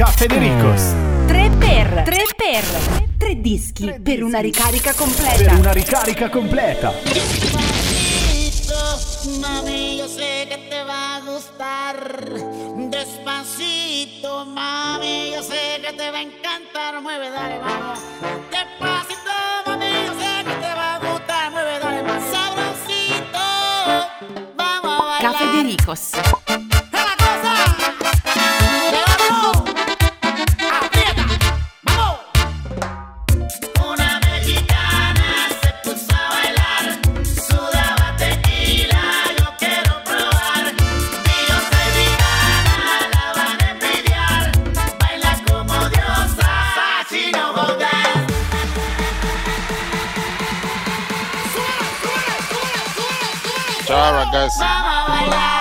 Caffedericos. 0.00 0.94
3 1.26 1.50
per 1.58 2.02
3 2.06 2.24
per 2.34 2.64
3 3.18 3.40
dischi 3.42 4.00
per 4.02 4.22
una 4.22 4.38
ricarica 4.38 4.94
completa. 4.94 5.36
Per 5.36 5.52
una 5.58 5.72
ricarica 5.72 6.30
completa. 6.30 6.94
Mami, 9.40 9.98
yo 9.98 10.08
sé 10.08 10.46
que 10.48 10.56
te 10.70 10.84
va 10.84 11.16
a 11.16 11.20
gustar. 11.20 12.24
Despacito, 12.88 14.46
mami, 14.46 15.32
yo 15.34 15.42
sé 15.42 15.82
que 15.82 15.92
te 15.92 16.10
va 16.10 16.16
a 16.16 16.22
encantar. 16.22 17.02
Mueve, 17.02 17.28
dale, 17.28 17.58
vamos. 17.58 17.98
Despacito, 18.50 19.36
mami, 19.66 19.84
yo 20.06 20.14
sé 20.18 20.44
que 20.46 20.54
te 20.64 20.74
va 20.80 20.94
a 20.94 20.98
gustar. 20.98 21.50
Mueve, 21.50 21.78
dale, 21.78 22.02
más 22.04 22.22
sabrosito. 22.24 23.38
Vamos 24.56 24.98
a 24.98 25.04
bailar. 25.04 25.32
Caffedericos. 25.32 26.14
¡Es 26.14 26.39
Mama, 54.58 55.59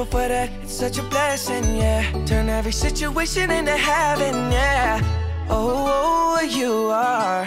Thankful 0.00 0.20
for 0.20 0.28
that, 0.28 0.50
it's 0.62 0.72
such 0.72 0.96
a 0.96 1.02
blessing, 1.02 1.76
yeah. 1.76 2.24
Turn 2.24 2.48
every 2.48 2.72
situation 2.72 3.50
into 3.50 3.76
heaven, 3.76 4.50
yeah. 4.50 4.98
Oh, 5.50 6.38
oh, 6.38 6.40
you 6.40 6.88
are 6.88 7.46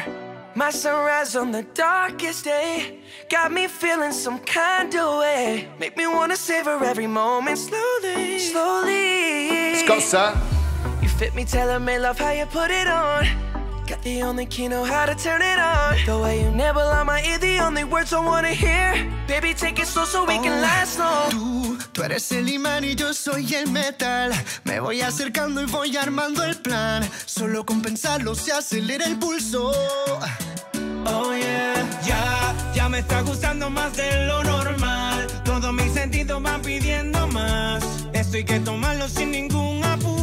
my 0.53 0.69
sunrise 0.69 1.35
on 1.35 1.51
the 1.51 1.63
darkest 1.73 2.43
day. 2.43 2.99
Got 3.27 3.51
me 3.51 3.65
feeling 3.65 4.11
some 4.11 4.37
kind 4.37 4.93
of 4.93 5.19
way. 5.21 5.67
Make 5.79 5.97
me 5.97 6.05
wanna 6.05 6.35
savor 6.35 6.77
every 6.83 7.07
moment 7.07 7.57
slowly, 7.57 8.37
slowly. 8.37 9.73
Scossa. 9.81 10.37
You 11.01 11.09
fit 11.09 11.33
me, 11.33 11.45
tailor 11.45 11.79
made 11.79 12.01
love 12.01 12.19
how 12.19 12.33
you 12.33 12.45
put 12.45 12.69
it 12.69 12.87
on. 12.87 13.52
Got 13.87 14.01
the 14.01 14.23
only 14.23 14.45
key, 14.45 14.69
know 14.69 14.85
how 14.85 15.05
to 15.05 15.13
turn 15.13 15.41
it 15.41 15.59
on. 15.59 15.97
The 16.05 16.17
way 16.17 16.41
you 16.41 16.51
nibble 16.51 16.81
on 16.81 17.05
my 17.07 17.21
ear, 17.21 17.37
the 17.37 17.59
only 17.59 17.83
words 17.83 18.13
I 18.13 18.19
wanna 18.19 18.53
hear. 18.53 18.93
Baby, 19.27 19.53
take 19.53 19.77
it 19.77 19.87
slow 19.87 20.05
so 20.05 20.23
we 20.25 20.37
can 20.39 20.61
last 20.61 20.99
long. 20.99 21.31
Tú, 21.31 21.77
tú 21.91 22.03
eres 22.03 22.31
el 22.31 22.47
imán 22.47 22.85
y 22.85 22.95
yo 22.95 23.13
soy 23.13 23.53
el 23.55 23.69
metal. 23.71 24.31
Me 24.63 24.79
voy 24.79 25.01
acercando 25.01 25.61
y 25.61 25.65
voy 25.65 25.97
armando 25.97 26.43
el 26.45 26.55
plan. 26.55 27.03
Solo 27.25 27.65
con 27.65 27.81
pensarlo 27.81 28.35
se 28.35 28.53
acelera 28.53 29.05
el 29.05 29.17
pulso. 29.17 29.73
Oh 31.05 31.33
yeah, 31.35 32.01
ya, 32.05 32.55
ya 32.73 32.87
me 32.87 32.99
está 32.99 33.21
gustando 33.21 33.69
más 33.69 33.97
de 33.97 34.27
lo 34.27 34.43
normal. 34.43 35.27
Todos 35.43 35.73
mis 35.73 35.91
sentidos 35.93 36.41
van 36.41 36.61
pidiendo 36.61 37.27
más. 37.27 37.83
Esto 38.13 38.37
hay 38.37 38.45
que 38.45 38.61
tomarlo 38.61 39.09
sin 39.09 39.31
ningún 39.31 39.83
apuro. 39.83 40.22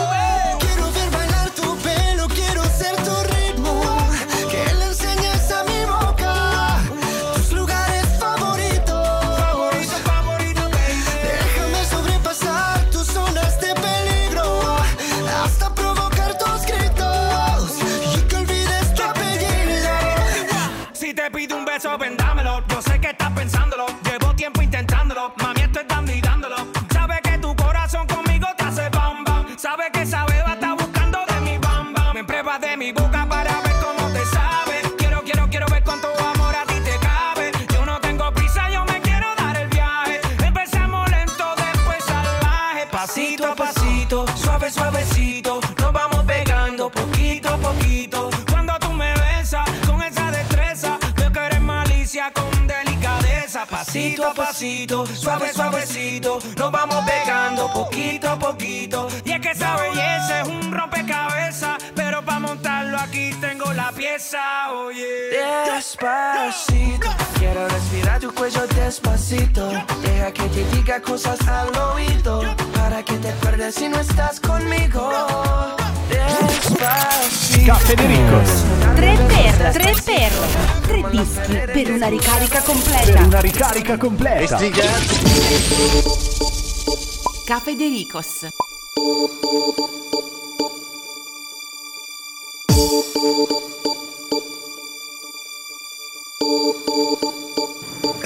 Pasito 53.91 54.25
a 54.25 54.33
pasito, 54.33 55.05
suave, 55.05 55.51
suavecito. 55.51 56.39
Nos 56.55 56.71
vamos 56.71 57.03
pegando 57.03 57.69
poquito 57.73 58.29
a 58.29 58.39
poquito. 58.39 59.09
Y 59.25 59.33
es 59.33 59.41
que 59.41 59.51
esa 59.51 59.75
belleza 59.75 60.41
es 60.43 60.47
un 60.47 60.71
rompecabezas. 60.71 61.77
Pero 62.21 62.25
para 62.25 62.39
montarlo 62.39 62.99
aquí 62.99 63.31
tengo 63.39 63.73
la 63.73 63.91
pieza, 63.91 64.71
oye. 64.73 65.29
Despacito, 65.73 67.09
quiero 67.39 67.67
respirar 67.67 68.19
tu 68.19 68.31
cuello 68.33 68.67
despacito. 68.67 69.69
Deja 70.01 70.31
que 70.31 70.43
te 70.43 70.63
diga 70.75 71.01
cosas 71.01 71.39
al 71.47 71.75
oído. 71.75 72.43
Para 72.73 73.03
que 73.03 73.13
te 73.13 73.29
acuerdes 73.29 73.75
si 73.75 73.89
no 73.89 73.99
estás 73.99 74.39
conmigo. 74.39 75.09
Despacito. 76.09 77.73
Caffedericos. 77.73 78.49
3 78.95 79.19
per 79.19 79.71
3 79.73 80.01
per 80.01 80.31
3 80.87 81.11
dischi 81.11 81.53
per 81.73 81.91
una 81.91 82.07
ricarica 82.09 82.59
Per 82.59 82.63
completa. 82.63 83.23
una 83.23 83.41
ricarica 83.41 83.97
completa. 83.97 84.59
Caffedericos. 87.47 88.43
E 88.43 88.49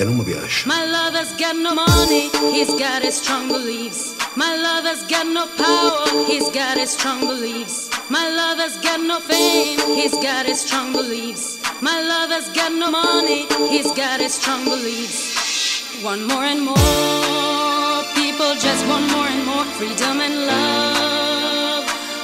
non 0.05 0.15
mi 0.17 0.23
piace. 0.23 0.65
My 0.65 0.85
lover's 0.85 1.33
got 1.33 1.55
no 1.55 1.73
money, 1.73 2.29
he's 2.51 2.73
got 2.75 3.01
his 3.03 3.15
strong 3.15 3.47
beliefs. 3.47 4.15
My 4.35 4.55
lover's 4.55 5.03
got 5.07 5.27
no 5.27 5.45
power, 5.57 6.25
he's 6.25 6.49
got 6.49 6.77
his 6.77 6.91
strong 6.91 7.19
beliefs. 7.21 7.89
My 8.09 8.27
lover's 8.29 8.77
got 8.77 8.99
no 9.01 9.19
fame, 9.19 9.79
he's 9.95 10.15
got 10.17 10.45
his 10.45 10.61
strong 10.61 10.93
beliefs. 10.93 11.59
My 11.81 12.01
lover's 12.01 12.49
got 12.49 12.71
no 12.71 12.89
money, 12.91 13.45
he's 13.69 13.91
got 13.91 14.19
his 14.19 14.33
strong 14.33 14.63
beliefs. 14.65 16.03
One 16.03 16.25
more 16.27 16.43
and 16.43 16.61
more, 16.61 18.03
people 18.13 18.53
just 18.55 18.87
want 18.87 19.05
more 19.11 19.27
and 19.27 19.45
more 19.45 19.65
freedom 19.77 20.21
and 20.21 20.47
love. 20.47 21.14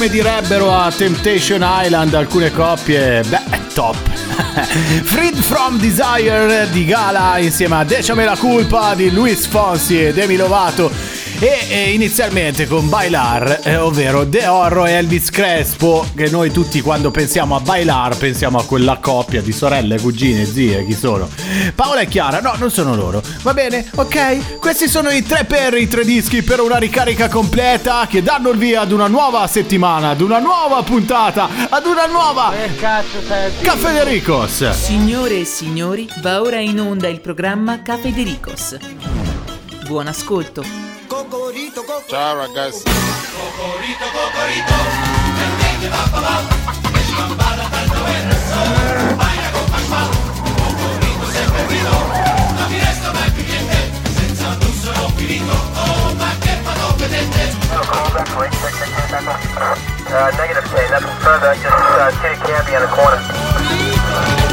Come 0.00 0.12
direbbero 0.12 0.74
a 0.74 0.90
Temptation 0.90 1.60
Island 1.62 2.14
alcune 2.14 2.50
coppie, 2.50 3.22
beh, 3.22 3.42
è 3.50 3.60
top. 3.74 3.96
Freed 5.04 5.36
from 5.36 5.78
Desire 5.78 6.70
di 6.70 6.86
Gala 6.86 7.36
insieme 7.36 7.76
a 7.76 7.84
Decame 7.84 8.24
la 8.24 8.36
culpa 8.38 8.94
di 8.94 9.10
Luis 9.10 9.46
Fonsi 9.46 10.02
e 10.06 10.14
Demi 10.14 10.36
Lovato. 10.36 10.90
E, 11.42 11.66
e 11.70 11.92
inizialmente 11.94 12.66
con 12.66 12.90
Bailar, 12.90 13.60
eh, 13.62 13.76
ovvero 13.76 14.24
De 14.24 14.46
Orro 14.46 14.84
e 14.84 14.90
Elvis 14.90 15.30
Crespo, 15.30 16.06
che 16.14 16.28
noi 16.28 16.50
tutti 16.50 16.82
quando 16.82 17.10
pensiamo 17.10 17.56
a 17.56 17.60
Bailar 17.60 18.14
pensiamo 18.18 18.58
a 18.58 18.64
quella 18.64 18.98
coppia 18.98 19.40
di 19.40 19.50
sorelle, 19.50 19.98
cugine, 19.98 20.44
zie, 20.44 20.84
chi 20.84 20.92
sono? 20.92 21.30
Paola 21.74 22.00
e 22.00 22.08
Chiara, 22.08 22.42
no, 22.42 22.56
non 22.58 22.70
sono 22.70 22.94
loro. 22.94 23.22
Va 23.40 23.54
bene, 23.54 23.90
ok? 23.94 24.58
Questi 24.58 24.86
sono 24.86 25.08
i 25.08 25.22
tre 25.22 25.44
per 25.44 25.72
i 25.72 25.88
tre 25.88 26.04
dischi 26.04 26.42
per 26.42 26.60
una 26.60 26.76
ricarica 26.76 27.28
completa 27.28 28.06
che 28.06 28.22
danno 28.22 28.50
il 28.50 28.58
via 28.58 28.82
ad 28.82 28.92
una 28.92 29.06
nuova 29.06 29.46
settimana, 29.46 30.10
ad 30.10 30.20
una 30.20 30.40
nuova 30.40 30.82
puntata, 30.82 31.48
ad 31.70 31.86
una 31.86 32.04
nuova 32.04 32.52
Caffè 33.62 33.92
De 33.92 34.04
Ricos. 34.04 34.70
Signore 34.72 35.40
e 35.40 35.44
signori, 35.46 36.06
va 36.20 36.42
ora 36.42 36.60
in 36.60 36.78
onda 36.78 37.08
il 37.08 37.22
programma 37.22 37.80
Caffè 37.80 38.10
De 38.10 38.22
Ricos. 38.24 38.76
Cocorito, 41.10 41.82
cocorito. 41.82 42.08
Ciao 42.08 42.36
ragazzi. 42.36 42.84
Cocorito, 42.84 44.04
cocorito. 44.14 44.74
Mettete 45.34 45.88
papà 45.88 46.20
papà. 46.20 46.44
Baila 49.16 49.50
con 49.50 49.64
papà. 49.70 50.08
Cocorito 50.54 51.26
Senza 54.14 54.54
tu. 54.60 54.68
Oh, 55.74 56.14
ma. 56.14 56.30
Uh, 60.06 60.30
negative 60.36 60.68
10, 60.70 60.90
nothing 60.90 61.16
further, 61.18 61.54
just 61.54 61.66
uh, 61.66 62.10
on 62.76 62.82
the 62.82 62.88
corner. 62.94 64.49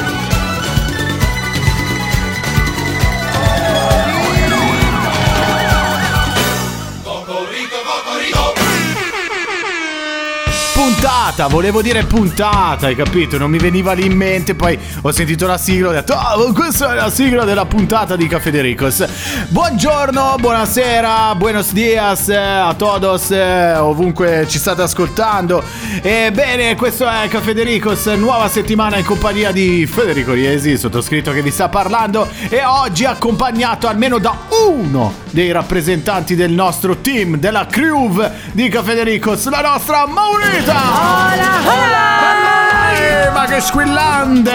Puntata, 10.99 11.45
volevo 11.45 11.83
dire 11.83 12.05
puntata, 12.05 12.87
hai 12.87 12.95
capito? 12.95 13.37
Non 13.37 13.51
mi 13.51 13.59
veniva 13.59 13.93
lì 13.93 14.07
in 14.07 14.17
mente, 14.17 14.55
poi 14.55 14.79
ho 15.03 15.11
sentito 15.11 15.45
la 15.45 15.59
sigla 15.59 15.89
ho 15.89 15.91
detto, 15.91 16.13
ah, 16.13 16.35
questa 16.51 16.93
è 16.93 16.95
la 16.95 17.11
sigla 17.11 17.43
della 17.43 17.67
puntata 17.67 18.15
di 18.15 18.25
Caffè 18.25 18.49
De 18.49 18.61
Ricos. 18.61 19.05
Buongiorno, 19.49 20.37
buonasera, 20.39 21.35
buenos 21.35 21.71
dias 21.71 22.29
eh, 22.29 22.35
a 22.35 22.73
todos, 22.73 23.29
eh, 23.29 23.75
ovunque 23.75 24.47
ci 24.49 24.57
state 24.57 24.81
ascoltando. 24.81 25.63
Ebbene, 26.01 26.75
questo 26.75 27.07
è 27.07 27.27
Caffè 27.27 27.53
De 27.53 27.61
Ricos, 27.61 28.07
nuova 28.07 28.49
settimana 28.49 28.97
in 28.97 29.05
compagnia 29.05 29.51
di 29.51 29.85
Federico 29.85 30.33
Riesi, 30.33 30.79
sottoscritto 30.79 31.31
che 31.31 31.43
vi 31.43 31.51
sta 31.51 31.69
parlando, 31.69 32.27
e 32.49 32.65
oggi 32.65 33.05
accompagnato 33.05 33.87
almeno 33.87 34.17
da 34.17 34.35
uno 34.67 35.13
dei 35.29 35.51
rappresentanti 35.51 36.33
del 36.35 36.53
nostro 36.53 36.97
team, 37.01 37.37
della 37.37 37.67
crew 37.67 38.31
di 38.51 38.67
Caffè 38.67 38.95
De 38.95 39.03
Ricos, 39.03 39.47
la 39.47 39.61
nostra 39.61 40.07
Maurita! 40.07 40.86
Hola, 40.89 41.35
hola. 41.35 41.63
hola. 41.65 42.16
Eh, 43.27 43.31
Ma 43.31 43.45
che 43.45 43.59
squillante! 43.61 44.51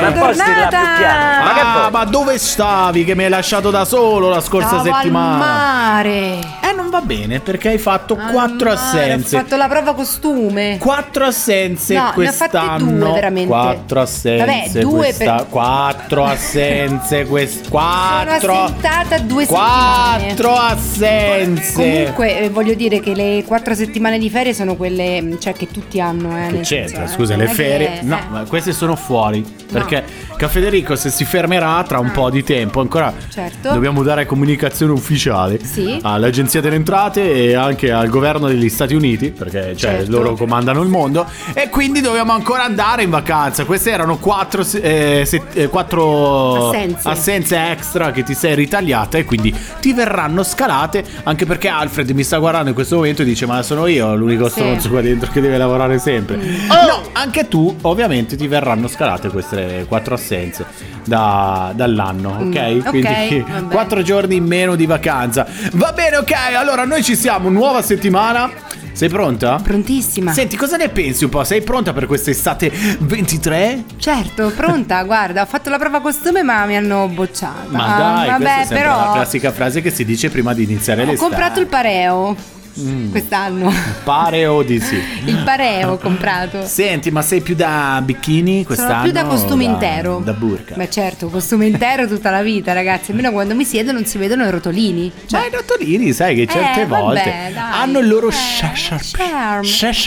Ma 0.00 0.12
poi 0.12 0.34
stilla 0.34 0.68
più 0.68 0.78
piano. 0.98 1.42
Ma 1.44 1.52
Ah, 1.84 1.90
ma 1.90 2.04
dove 2.04 2.38
stavi 2.38 3.04
che 3.04 3.14
mi 3.14 3.24
hai 3.24 3.30
lasciato 3.30 3.70
da 3.70 3.84
solo 3.84 4.28
la 4.28 4.40
scorsa 4.40 4.68
Stavo 4.80 4.88
al 4.90 4.94
settimana? 5.02 5.36
mare. 5.36 6.38
Eh, 6.60 6.72
non 6.74 6.88
va 6.90 7.00
bene 7.00 7.40
perché 7.40 7.68
hai 7.70 7.78
fatto 7.78 8.16
Al 8.18 8.30
quattro 8.30 8.70
mare, 8.72 8.78
assenze. 8.78 9.36
Ho 9.36 9.40
fatto 9.40 9.56
la 9.56 9.68
prova 9.68 9.94
costume. 9.94 10.76
Quattro 10.78 11.24
assenze 11.26 11.94
No, 11.94 12.02
ne 12.02 12.08
ho 12.08 12.12
quest'anno. 12.12 12.84
due, 13.06 13.12
veramente. 13.12 13.48
Quattro 13.48 14.00
assenze. 14.00 14.44
Vabbè, 14.44 14.80
due 14.80 14.98
questa- 14.98 15.34
per- 15.36 15.46
Quattro 15.48 16.24
assenze. 16.24 17.24
quest- 17.26 17.68
Quattro. 17.70 18.38
Sono 18.54 18.64
assentata 18.64 19.18
due 19.18 19.44
settimane. 19.46 20.24
Quattro 20.26 20.54
assenze. 20.54 21.72
Comunque 21.74 22.38
eh, 22.40 22.48
voglio 22.50 22.74
dire 22.74 23.00
che 23.00 23.14
le 23.14 23.44
quattro 23.46 23.74
settimane 23.74 24.18
di 24.18 24.30
ferie 24.30 24.54
sono 24.54 24.74
quelle 24.76 25.20
mm, 25.20 25.34
cioè, 25.38 25.52
che 25.54 25.68
tutti 25.70 26.00
hanno. 26.00 26.36
Eh, 26.36 26.48
Che 26.50 26.60
c'entra? 26.60 26.96
senso, 26.98 27.12
eh, 27.12 27.16
Scusa, 27.16 27.36
le 27.36 27.48
ferie. 27.48 28.00
No, 28.04 28.16
eh. 28.18 28.22
ma 28.30 28.44
queste 28.48 28.72
sono 28.72 28.96
fuori. 28.96 29.44
Perché 29.70 30.04
Caffè 30.36 30.60
De 30.60 30.68
Rico 30.68 30.94
se 30.94 31.10
si 31.10 31.24
fermerà 31.24 31.82
tra 31.86 31.98
un 31.98 32.10
po' 32.12 32.30
di 32.30 32.44
tempo. 32.44 32.80
Ancora 32.80 33.12
Certo. 33.28 33.72
dobbiamo 33.72 34.02
dare 34.02 34.24
comunicazione 34.26 34.92
ufficiale 34.92 35.58
Sì. 35.64 35.98
all'Agenzia 36.02 36.60
delle 36.60 36.76
Entrate 36.76 37.32
e 37.32 37.54
anche 37.54 37.90
al 37.90 38.08
governo 38.08 38.46
degli 38.46 38.68
Stati 38.68 38.94
Uniti. 38.94 39.30
Perché 39.30 39.74
cioè, 39.76 39.96
Certo. 39.96 40.10
loro 40.10 40.34
comandano 40.34 40.80
il 40.82 40.88
mondo. 40.88 41.26
E 41.54 41.68
quindi 41.70 42.00
dobbiamo 42.00 42.32
ancora 42.32 42.62
andare 42.64 43.02
in 43.02 43.10
vacanza. 43.10 43.64
Queste 43.64 43.90
erano 43.90 44.18
quattro, 44.18 44.62
eh, 44.80 45.22
se- 45.26 45.42
eh, 45.54 45.68
quattro 45.68 46.68
Assenze. 46.68 47.08
assenze 47.08 47.70
extra 47.70 48.10
che 48.12 48.22
ti 48.22 48.34
sei 48.34 48.54
ritagliata. 48.54 49.18
E 49.18 49.24
quindi 49.24 49.52
ti 49.80 49.92
verranno 49.92 50.42
scalate. 50.44 51.04
Anche 51.24 51.46
perché 51.46 51.68
Alfred 51.68 52.10
mi 52.10 52.22
sta 52.22 52.38
guardando 52.38 52.68
in 52.68 52.74
questo 52.74 52.96
momento 52.96 53.22
e 53.22 53.24
dice: 53.24 53.46
Ma 53.46 53.62
sono 53.62 53.86
io 53.86 54.14
l'unico 54.14 54.44
Sì. 54.46 54.60
stronzo 54.60 54.88
qua 54.90 55.00
dentro 55.00 55.30
che 55.32 55.40
deve 55.40 55.56
lavorare 55.56 55.98
sempre. 55.98 56.36
No, 56.36 57.02
anche 57.12 57.48
tu, 57.48 57.74
ovviamente, 57.94 58.36
ti 58.36 58.46
verranno 58.46 58.86
scalate 58.88 59.28
queste 59.30 59.86
quattro 59.88 60.14
assenze 60.14 60.66
da- 61.04 61.72
dall'anno, 61.74 62.36
ok? 62.40 62.42
Mm, 62.60 62.78
ok, 62.80 62.88
Quindi 62.88 63.44
quattro 63.70 64.02
giorni 64.02 64.36
in 64.36 64.44
meno 64.44 64.74
di 64.74 64.84
vacanza. 64.86 65.46
Va 65.72 65.92
bene, 65.92 66.18
ok. 66.18 66.32
Allora, 66.56 66.84
noi 66.84 67.02
ci 67.02 67.16
siamo, 67.16 67.48
nuova 67.48 67.80
settimana. 67.82 68.50
Sei 68.92 69.08
pronta? 69.08 69.58
Prontissima. 69.60 70.32
Senti, 70.32 70.56
cosa 70.56 70.76
ne 70.76 70.88
pensi 70.88 71.24
un 71.24 71.30
po'? 71.30 71.42
Sei 71.42 71.62
pronta 71.62 71.92
per 71.92 72.06
quest'estate 72.06 72.70
23? 73.00 73.84
Certo, 73.96 74.52
pronta, 74.54 75.02
guarda, 75.04 75.42
ho 75.42 75.46
fatto 75.46 75.68
la 75.68 75.78
prova 75.78 76.00
costume 76.00 76.44
ma 76.44 76.64
mi 76.64 76.76
hanno 76.76 77.08
bocciata. 77.08 77.66
Ma 77.70 77.96
dai, 77.96 78.26
vabbè, 78.28 78.54
questa 78.54 78.74
è 78.74 78.78
però 78.78 78.96
la 78.96 79.10
classica 79.14 79.50
frase 79.50 79.80
che 79.82 79.90
si 79.90 80.04
dice 80.04 80.30
prima 80.30 80.54
di 80.54 80.62
iniziare 80.62 81.02
ho 81.02 81.06
l'estate. 81.06 81.28
comprato 81.28 81.58
il 81.58 81.66
pareo 81.66 82.36
Mm. 82.80 83.10
quest'anno. 83.10 83.72
Pare 84.02 84.46
o 84.46 84.62
di 84.62 84.80
sì. 84.80 85.00
Il 85.24 85.42
pareo 85.44 85.92
ho 85.92 85.98
comprato. 85.98 86.64
Senti, 86.66 87.10
ma 87.10 87.22
sei 87.22 87.40
più 87.40 87.54
da 87.54 88.00
bikini 88.04 88.64
quest'anno? 88.64 88.90
Sono 88.90 89.02
più 89.04 89.12
da 89.12 89.24
costume 89.24 89.64
intero. 89.64 90.20
Da 90.24 90.32
burka. 90.32 90.74
Beh 90.74 90.90
certo, 90.90 91.28
costume 91.28 91.66
intero 91.66 92.08
tutta 92.08 92.30
la 92.30 92.42
vita, 92.42 92.72
ragazzi. 92.72 93.10
Almeno 93.12 93.30
quando 93.30 93.54
mi 93.54 93.64
siedo 93.64 93.92
non 93.92 94.04
si 94.06 94.18
vedono 94.18 94.44
i 94.44 94.50
rotolini. 94.50 95.10
Cioè, 95.26 95.40
Ma 95.40 95.46
i 95.46 95.50
rotolini, 95.50 96.12
sai 96.12 96.34
che 96.34 96.46
certe 96.46 96.82
Eh, 96.82 96.86
vabbè, 96.86 97.02
volte 97.02 97.32
dai. 97.52 97.54
hanno 97.54 97.98
il 98.00 98.08
loro 98.08 98.28
Eh, 98.30 98.32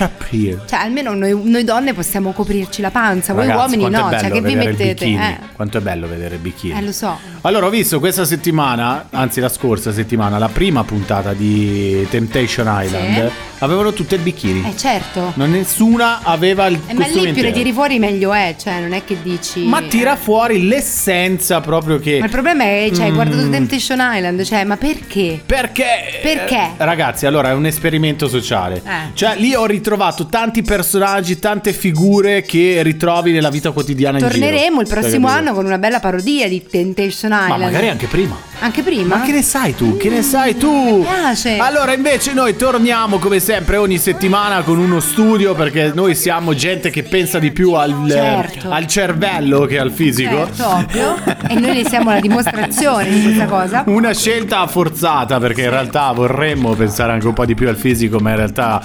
appeal. 0.04 0.62
Cioè, 0.68 0.80
almeno 0.80 1.14
noi, 1.14 1.40
noi 1.44 1.64
donne 1.64 1.94
possiamo 1.94 2.32
coprirci 2.34 2.82
la 2.82 2.92
panza, 2.92 3.34
voi 3.34 3.48
Ragazzi, 3.48 3.76
uomini 3.78 3.90
no, 3.90 4.10
cioè 4.12 4.30
che 4.30 4.42
vi 4.42 4.52
il 4.52 4.58
mettete? 4.58 5.06
Eh, 5.06 5.38
Quanto 5.54 5.78
è 5.78 5.82
bello 5.82 6.08
vedere 6.08 6.36
il 6.36 6.42
bikini. 6.42 6.78
eh, 6.78 6.82
lo 6.82 6.92
so. 6.92 7.18
Allora, 7.42 7.68
ho 7.68 7.70
visto 7.70 8.00
questa 8.00 8.26
settimana, 8.26 9.08
anzi 9.12 9.40
la 9.40 9.50
scorsa 9.50 9.94
settimana, 9.94 10.38
la 10.38 10.50
prima 10.50 10.84
puntata 10.84 11.34
di 11.34 12.06
Temptation 12.10 12.57
Island, 12.66 13.32
avevano 13.60 13.94
tutte 13.94 14.16
il 14.16 14.22
bikini. 14.22 14.64
Eh 14.68 14.76
certo. 14.78 15.32
Non 15.36 15.52
nessuna 15.52 16.20
aveva 16.24 16.68
il 16.68 16.80
Eh, 16.88 16.94
ma 16.94 17.06
lì 17.06 17.12
più 17.14 17.22
ne 17.24 17.30
intero. 17.30 17.52
tiri 17.52 17.72
fuori 17.74 18.00
meglio 18.00 18.34
è, 18.34 18.56
cioè 18.58 18.80
non 18.80 18.94
è 18.94 19.04
che 19.04 19.18
dici... 19.22 19.62
Ma 19.66 19.82
tira 19.84 20.16
fuori 20.16 20.68
l'essenza 20.68 21.60
proprio 21.62 22.00
che 22.00 22.20
Ma 22.20 22.26
il 22.26 22.32
problema 22.32 22.64
è, 22.64 22.90
cioè, 22.94 23.06
hai 23.06 23.12
Mm. 23.12 23.16
guardato 23.16 23.50
Temptation 23.50 24.00
Island, 24.02 24.44
cioè, 24.44 24.64
ma 24.64 24.78
perché? 24.78 25.42
Perché? 25.46 26.20
Perché? 26.22 26.56
Eh, 26.78 26.86
ragazzi, 26.86 27.26
allora 27.26 27.50
è 27.50 27.54
un 27.54 27.66
esperimento 27.66 28.28
sociale. 28.28 28.82
Eh. 28.86 28.90
Cioè, 29.14 29.36
lì 29.38 29.54
ho 29.56 29.66
ritrovato 29.66 30.28
tanti 30.28 30.62
personaggi, 30.62 31.40
tante 31.40 31.74
figure 31.74 32.44
che 32.44 32.80
ritrovi 32.84 33.32
nella 33.32 33.50
vita 33.50 33.72
quotidiana. 33.72 34.20
Torneremo 34.20 34.82
il 34.82 34.88
prossimo 34.88 35.28
anno 35.28 35.54
con 35.54 35.66
una 35.66 35.78
bella 35.78 36.00
parodia 36.00 36.48
di 36.48 36.64
Temptation 36.70 37.32
Island. 37.32 37.50
Ma 37.50 37.58
magari 37.58 37.90
anche 37.90 38.08
prima. 38.08 38.38
Anche 38.60 38.82
prima? 38.82 39.18
Ma 39.18 39.22
che 39.24 39.32
ne 39.32 39.42
sai 39.44 39.76
tu? 39.76 39.98
Che 39.98 40.10
ne 40.10 40.22
sai 40.24 40.58
tu? 40.58 40.72
Mi 41.00 41.02
piace. 41.04 41.58
Allora, 41.58 41.94
invece, 41.94 42.34
noi 42.34 42.47
torniamo 42.56 43.18
come 43.18 43.40
sempre 43.40 43.78
ogni 43.78 43.98
settimana 43.98 44.62
con 44.62 44.78
uno 44.78 45.00
studio 45.00 45.54
perché 45.56 45.92
noi 45.94 46.16
siamo 46.16 46.54
gente 46.54 46.90
che 46.90 47.04
pensa 47.04 47.40
di 47.40 47.52
più 47.52 47.74
al, 47.74 47.96
Certo. 48.08 48.70
al 48.70 48.88
cervello 48.88 49.66
che 49.66 49.80
al 49.80 49.92
fisico. 49.92 50.50
Certo, 50.54 51.16
e 51.50 51.56
noi 51.56 51.82
ne 51.82 51.86
siamo 51.88 52.12
la 52.12 52.20
dimostrazione 52.20 53.10
di 53.10 53.22
questa 53.24 53.46
cosa. 53.46 53.84
Una 53.88 54.14
scelta 54.14 54.66
forzata 54.68 55.40
perché 55.40 55.64
in 55.64 55.70
realtà 55.70 56.12
vorremmo 56.12 56.74
pensare 56.74 57.12
anche 57.12 57.28
un 57.28 57.34
po' 57.34 57.46
di 57.46 57.56
più 57.56 57.68
al 57.68 57.76
fisico, 57.78 58.20
ma 58.20 58.30
in 58.32 58.36
realtà. 58.38 58.82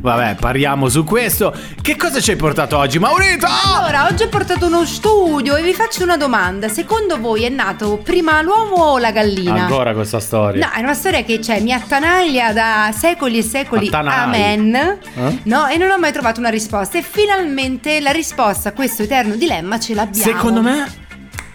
Vabbè, 0.00 0.36
pariamo 0.36 0.88
su 0.88 1.04
questo. 1.04 1.54
Che 1.80 1.96
cosa 1.96 2.20
ci 2.20 2.30
hai 2.30 2.36
portato 2.36 2.78
oggi, 2.78 2.98
Maurito? 2.98 3.46
Allora, 3.46 4.06
oggi 4.06 4.22
ho 4.22 4.28
portato 4.28 4.66
uno 4.66 4.84
studio 4.86 5.56
e 5.56 5.62
vi 5.62 5.74
faccio 5.74 6.02
una 6.02 6.16
domanda. 6.16 6.68
Secondo 6.68 7.20
voi 7.20 7.44
è 7.44 7.50
nato 7.50 7.98
prima 7.98 8.40
l'uomo 8.40 8.76
o 8.76 8.98
la 8.98 9.12
gallina? 9.12 9.64
Ancora 9.64 9.92
questa 9.92 10.18
storia. 10.18 10.66
No, 10.66 10.72
è 10.72 10.80
una 10.80 10.94
storia 10.94 11.22
che 11.22 11.38
c'è, 11.38 11.60
mi 11.60 11.72
attanaglia 11.72 12.52
da 12.52 12.92
secoli 12.96 13.38
e 13.38 13.42
secoli. 13.42 13.88
Attanaglia. 13.88 14.22
Amen. 14.22 14.74
Eh? 14.74 15.38
No, 15.44 15.66
e 15.66 15.76
non 15.76 15.90
ho 15.90 15.98
mai 15.98 16.12
trovato 16.12 16.40
una 16.40 16.50
risposta. 16.50 16.96
E 16.96 17.02
finalmente 17.02 18.00
la 18.00 18.10
risposta 18.10 18.70
a 18.70 18.72
questo 18.72 19.02
eterno 19.02 19.34
dilemma 19.34 19.78
ce 19.78 19.94
l'abbiamo. 19.94 20.32
Secondo 20.32 20.62
me 20.62 21.08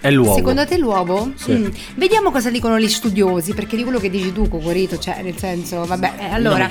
È 0.06 0.12
l'uovo. 0.12 0.36
Secondo 0.36 0.68
te 0.68 0.78
l'uovo? 0.78 1.32
Sì. 1.34 1.52
Mm. 1.54 1.68
Vediamo 1.96 2.30
cosa 2.30 2.52
dicono 2.52 2.78
gli 2.78 2.88
studiosi, 2.88 3.56
perché 3.56 3.76
di 3.76 3.82
quello 3.82 3.98
che 3.98 4.12
dici 4.12 4.32
tu, 4.32 4.48
Cocorito, 4.48 5.00
cioè 5.00 5.24
nel 5.24 5.36
senso, 5.36 5.84
vabbè, 5.84 6.14
eh, 6.20 6.30
allora. 6.30 6.70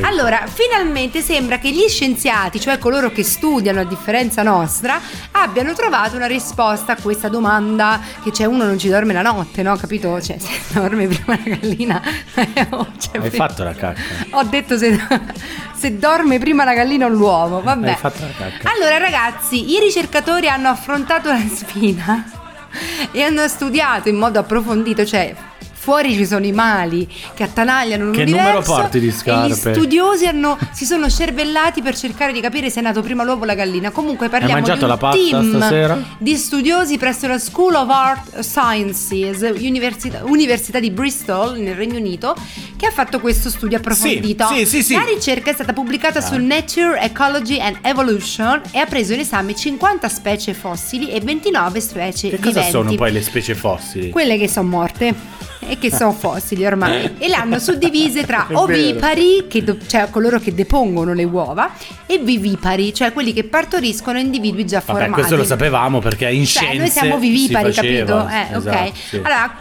Allora, 0.00 0.46
finalmente 0.52 1.20
sembra 1.20 1.60
che 1.60 1.70
gli 1.70 1.86
scienziati, 1.86 2.58
cioè 2.58 2.78
coloro 2.78 3.12
che 3.12 3.22
studiano 3.22 3.78
a 3.78 3.84
differenza 3.84 4.42
nostra, 4.42 5.00
abbiano 5.30 5.74
trovato 5.74 6.16
una 6.16 6.26
risposta 6.26 6.94
a 6.94 6.96
questa 7.00 7.28
domanda 7.28 8.00
che 8.24 8.32
c'è 8.32 8.46
uno 8.46 8.64
non 8.64 8.78
ci 8.80 8.88
dorme 8.88 9.12
la 9.12 9.22
notte, 9.22 9.62
no? 9.62 9.76
Capito? 9.76 10.20
Cioè, 10.20 10.38
se 10.40 10.50
dorme 10.74 11.06
prima 11.06 11.38
la 11.44 11.56
gallina. 11.56 12.02
oh, 12.70 12.88
cioè, 12.98 13.20
Hai 13.20 13.28
prima- 13.28 13.46
fatto 13.46 13.62
la 13.62 13.74
cacca. 13.74 14.00
Ho 14.30 14.42
detto 14.42 14.76
se, 14.76 14.98
se 15.72 15.98
dorme 15.98 16.40
prima 16.40 16.64
la 16.64 16.74
gallina 16.74 17.06
o 17.06 17.10
l'uovo, 17.10 17.62
vabbè. 17.62 17.90
Hai 17.90 17.94
fatto 17.94 18.22
la 18.22 18.32
cacca. 18.36 18.72
Allora 18.72 18.98
ragazzi, 18.98 19.70
i 19.70 19.78
ricercatori 19.78 20.48
hanno 20.48 20.68
affrontato 20.68 21.28
la 21.28 21.38
sfida 21.48 22.40
e 23.10 23.22
hanno 23.22 23.46
studiato 23.48 24.08
in 24.08 24.16
modo 24.16 24.38
approfondito, 24.38 25.04
cioè 25.04 25.34
fuori 25.82 26.12
ci 26.14 26.24
sono 26.24 26.46
i 26.46 26.52
mali 26.52 27.08
che 27.34 27.42
attanagliano 27.42 28.12
Che 28.12 28.20
l'universo 28.20 28.48
numero 28.50 28.62
porti 28.62 29.00
di 29.00 29.06
e 29.06 29.10
gli 29.10 29.12
scarpe? 29.12 29.74
studiosi 29.74 30.26
hanno- 30.26 30.56
si 30.70 30.84
sono 30.84 31.10
cervellati 31.10 31.82
per 31.82 31.96
cercare 31.96 32.32
di 32.32 32.40
capire 32.40 32.70
se 32.70 32.78
è 32.78 32.82
nato 32.84 33.02
prima 33.02 33.24
l'uovo 33.24 33.42
o 33.42 33.46
la 33.46 33.54
gallina. 33.56 33.90
Comunque 33.90 34.28
parliamo 34.28 34.62
di 34.62 34.70
un 34.70 34.78
la 34.86 34.96
team 34.96 35.56
stasera? 35.56 36.00
di 36.18 36.36
studiosi 36.36 36.98
presso 36.98 37.26
la 37.26 37.38
School 37.38 37.74
of 37.74 37.88
Art 37.90 38.38
Sciences, 38.40 39.40
Università, 39.60 40.20
Università 40.24 40.78
di 40.78 40.90
Bristol 40.90 41.58
nel 41.58 41.74
Regno 41.74 41.98
Unito, 41.98 42.36
che 42.76 42.86
ha 42.86 42.90
fatto 42.92 43.18
questo 43.18 43.50
studio 43.50 43.78
approfondito. 43.78 44.46
Sì, 44.54 44.64
sì, 44.66 44.82
sì. 44.84 44.94
La 44.94 45.02
ricerca 45.04 45.50
è 45.50 45.54
stata 45.54 45.72
pubblicata 45.72 46.20
Ah. 46.20 46.22
su 46.22 46.36
Nature 46.36 47.00
Ecology 47.00 47.58
and 47.58 47.78
Evolution 47.82 48.60
e 48.70 48.78
ha 48.78 48.86
preso 48.86 49.14
in 49.14 49.20
esame 49.20 49.54
50 49.56 50.08
specie 50.08 50.54
fossili 50.54 51.10
e 51.10 51.20
29 51.20 51.80
specie 51.80 52.28
Che 52.30 52.36
cosa 52.36 52.48
viventi. 52.60 52.70
sono 52.70 52.94
poi 52.94 53.10
le 53.12 53.22
specie 53.22 53.54
fossili? 53.56 54.10
Quelle 54.10 54.38
che 54.38 54.48
sono 54.48 54.68
morte 54.68 55.14
e 55.68 55.78
che 55.78 55.90
sono 55.92 56.12
fossili 56.12 56.64
ormai 56.66 57.14
e 57.18 57.28
le 57.28 57.34
hanno 57.34 57.58
suddivise 57.58 58.24
tra 58.24 58.46
ovipari, 58.52 59.46
che 59.48 59.62
do- 59.62 59.76
cioè 59.86 60.08
coloro 60.10 60.38
che 60.38 60.54
depongono 60.54 61.12
le 61.14 61.24
uova, 61.24 61.70
e 62.06 62.18
vivipari, 62.18 62.92
cioè 62.92 63.12
quelli 63.12 63.32
che 63.32 63.44
partoriscono 63.44 64.18
individui 64.18 64.66
già 64.66 64.78
Vabbè, 64.84 64.90
formati. 64.98 65.12
questo 65.12 65.36
lo 65.36 65.44
sapevamo 65.44 66.00
perché 66.00 66.28
in 66.28 66.44
Cioè, 66.46 66.62
scienze 66.64 66.78
noi 66.78 66.88
siamo 66.90 67.18
vivipari, 67.18 67.72
capito? 67.72 68.28
Eh, 68.28 68.56
Esatto, 68.56 68.68
ok. 68.88 68.92
sì. 69.08 69.16
Allora, 69.16 69.54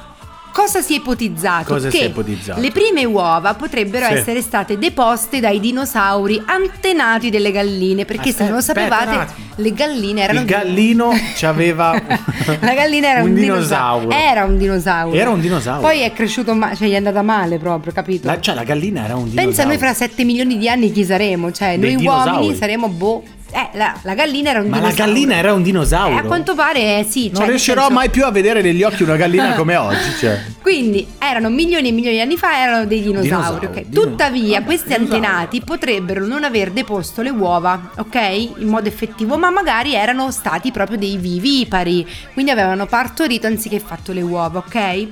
cosa 0.51 0.81
si 0.81 0.93
è 0.93 0.97
ipotizzato? 0.97 1.73
Cosa 1.73 1.89
che 1.89 1.97
si 1.97 2.03
è 2.03 2.07
ipotizzato? 2.07 2.59
le 2.59 2.71
prime 2.71 3.03
uova 3.05 3.53
potrebbero 3.53 4.05
Sì. 4.07 4.13
essere 4.13 4.41
state 4.41 4.77
deposte 4.77 5.39
dai 5.39 5.59
dinosauri 5.59 6.41
antenati 6.45 7.29
delle 7.29 7.51
galline, 7.51 8.05
perché 8.05 8.31
se 8.31 8.43
non 8.43 8.53
lo 8.53 8.57
Aspetta, 8.57 8.81
aspetta 8.85 9.09
sapevate, 9.09 9.33
le 9.55 9.73
galline 9.73 10.21
erano 10.21 10.39
Il 10.39 10.45
gallino 10.45 11.11
c'aveva 11.35 11.91
La 12.61 12.73
gallina 12.73 13.09
era 13.09 13.21
un, 13.23 13.29
un 13.29 13.35
dinosauro. 13.35 14.05
dinosauro. 14.07 14.09
Era 14.11 14.43
un 14.45 14.57
dinosauro. 14.57 15.15
Era 15.15 15.29
un 15.29 15.39
dinosauro. 15.41 15.81
Poi 15.81 15.99
è 16.01 16.11
cresciuto, 16.13 16.53
ma- 16.53 16.75
cioè 16.75 16.87
gli 16.87 16.93
è 16.93 16.95
andata 16.97 17.21
male 17.21 17.57
proprio, 17.57 17.91
capito? 17.93 18.27
La- 18.27 18.39
cioè 18.39 18.55
la 18.55 18.63
gallina 18.63 19.03
era 19.05 19.15
un 19.15 19.23
dinosauro. 19.29 19.47
Pensa 19.47 19.65
noi 19.65 19.77
fra 19.77 19.93
7 19.93 20.23
milioni 20.23 20.57
di 20.57 20.67
anni 20.69 20.91
chi 20.91 21.03
saremo? 21.03 21.51
Cioè, 21.51 21.77
Dei 21.77 21.93
noi 21.93 21.95
dinosauri. 22.01 22.29
uomini 22.37 22.55
saremo 22.55 22.87
boh. 22.87 23.23
Eh, 23.53 23.69
la, 23.77 23.97
la 24.03 24.13
gallina 24.13 24.49
era 24.51 24.59
un 24.61 24.67
Ma 24.69 24.77
la 24.79 24.83
dinosauro. 24.89 25.11
gallina 25.11 25.35
era 25.35 25.53
un 25.53 25.59
Eh, 25.59 25.63
dinosauro. 25.63 26.15
a 26.15 26.21
quanto 26.21 26.55
pare 26.55 26.99
eh, 26.99 27.03
sì. 27.03 27.25
non 27.25 27.31
cioè, 27.31 27.39
nel 27.41 27.49
riuscirò 27.49 27.79
senso- 27.81 27.93
mai 27.93 28.09
più 28.09 28.23
a 28.25 28.31
vedere 28.31 28.61
negli 28.61 28.81
occhi 28.83 29.03
una 29.03 29.15
gallina 29.17 29.53
come 29.55 29.75
oggi. 29.75 29.97
Cioè. 30.19 30.39
Quindi 30.61 31.05
erano 31.19 31.49
milioni 31.49 31.89
e 31.89 31.91
milioni 31.91 32.15
di 32.15 32.21
anni 32.21 32.37
fa, 32.37 32.57
erano 32.61 32.85
dei 32.85 33.01
dinosauri. 33.01 33.27
Dinosauri, 33.29 33.65
ok? 33.65 33.85
dino- 33.87 34.01
Tuttavia, 34.01 34.53
vabbè, 34.59 34.65
questi 34.65 34.87
dinosauri. 34.89 35.15
antenati 35.15 35.61
potrebbero 35.61 36.25
non 36.25 36.43
aver 36.43 36.71
deposto 36.71 37.21
le 37.21 37.29
uova, 37.29 37.91
ok? 37.97 38.15
In 38.57 38.67
modo 38.67 38.87
effettivo, 38.87 39.37
ma 39.37 39.49
magari 39.49 39.95
erano 39.95 40.31
stati 40.31 40.71
proprio 40.71 40.97
dei 40.97 41.17
vivipari, 41.17 42.07
quindi 42.33 42.51
avevano 42.51 42.85
partorito 42.85 43.47
anziché 43.47 43.79
fatto 43.79 44.13
le 44.13 44.21
uova, 44.21 44.59
ok? 44.65 45.07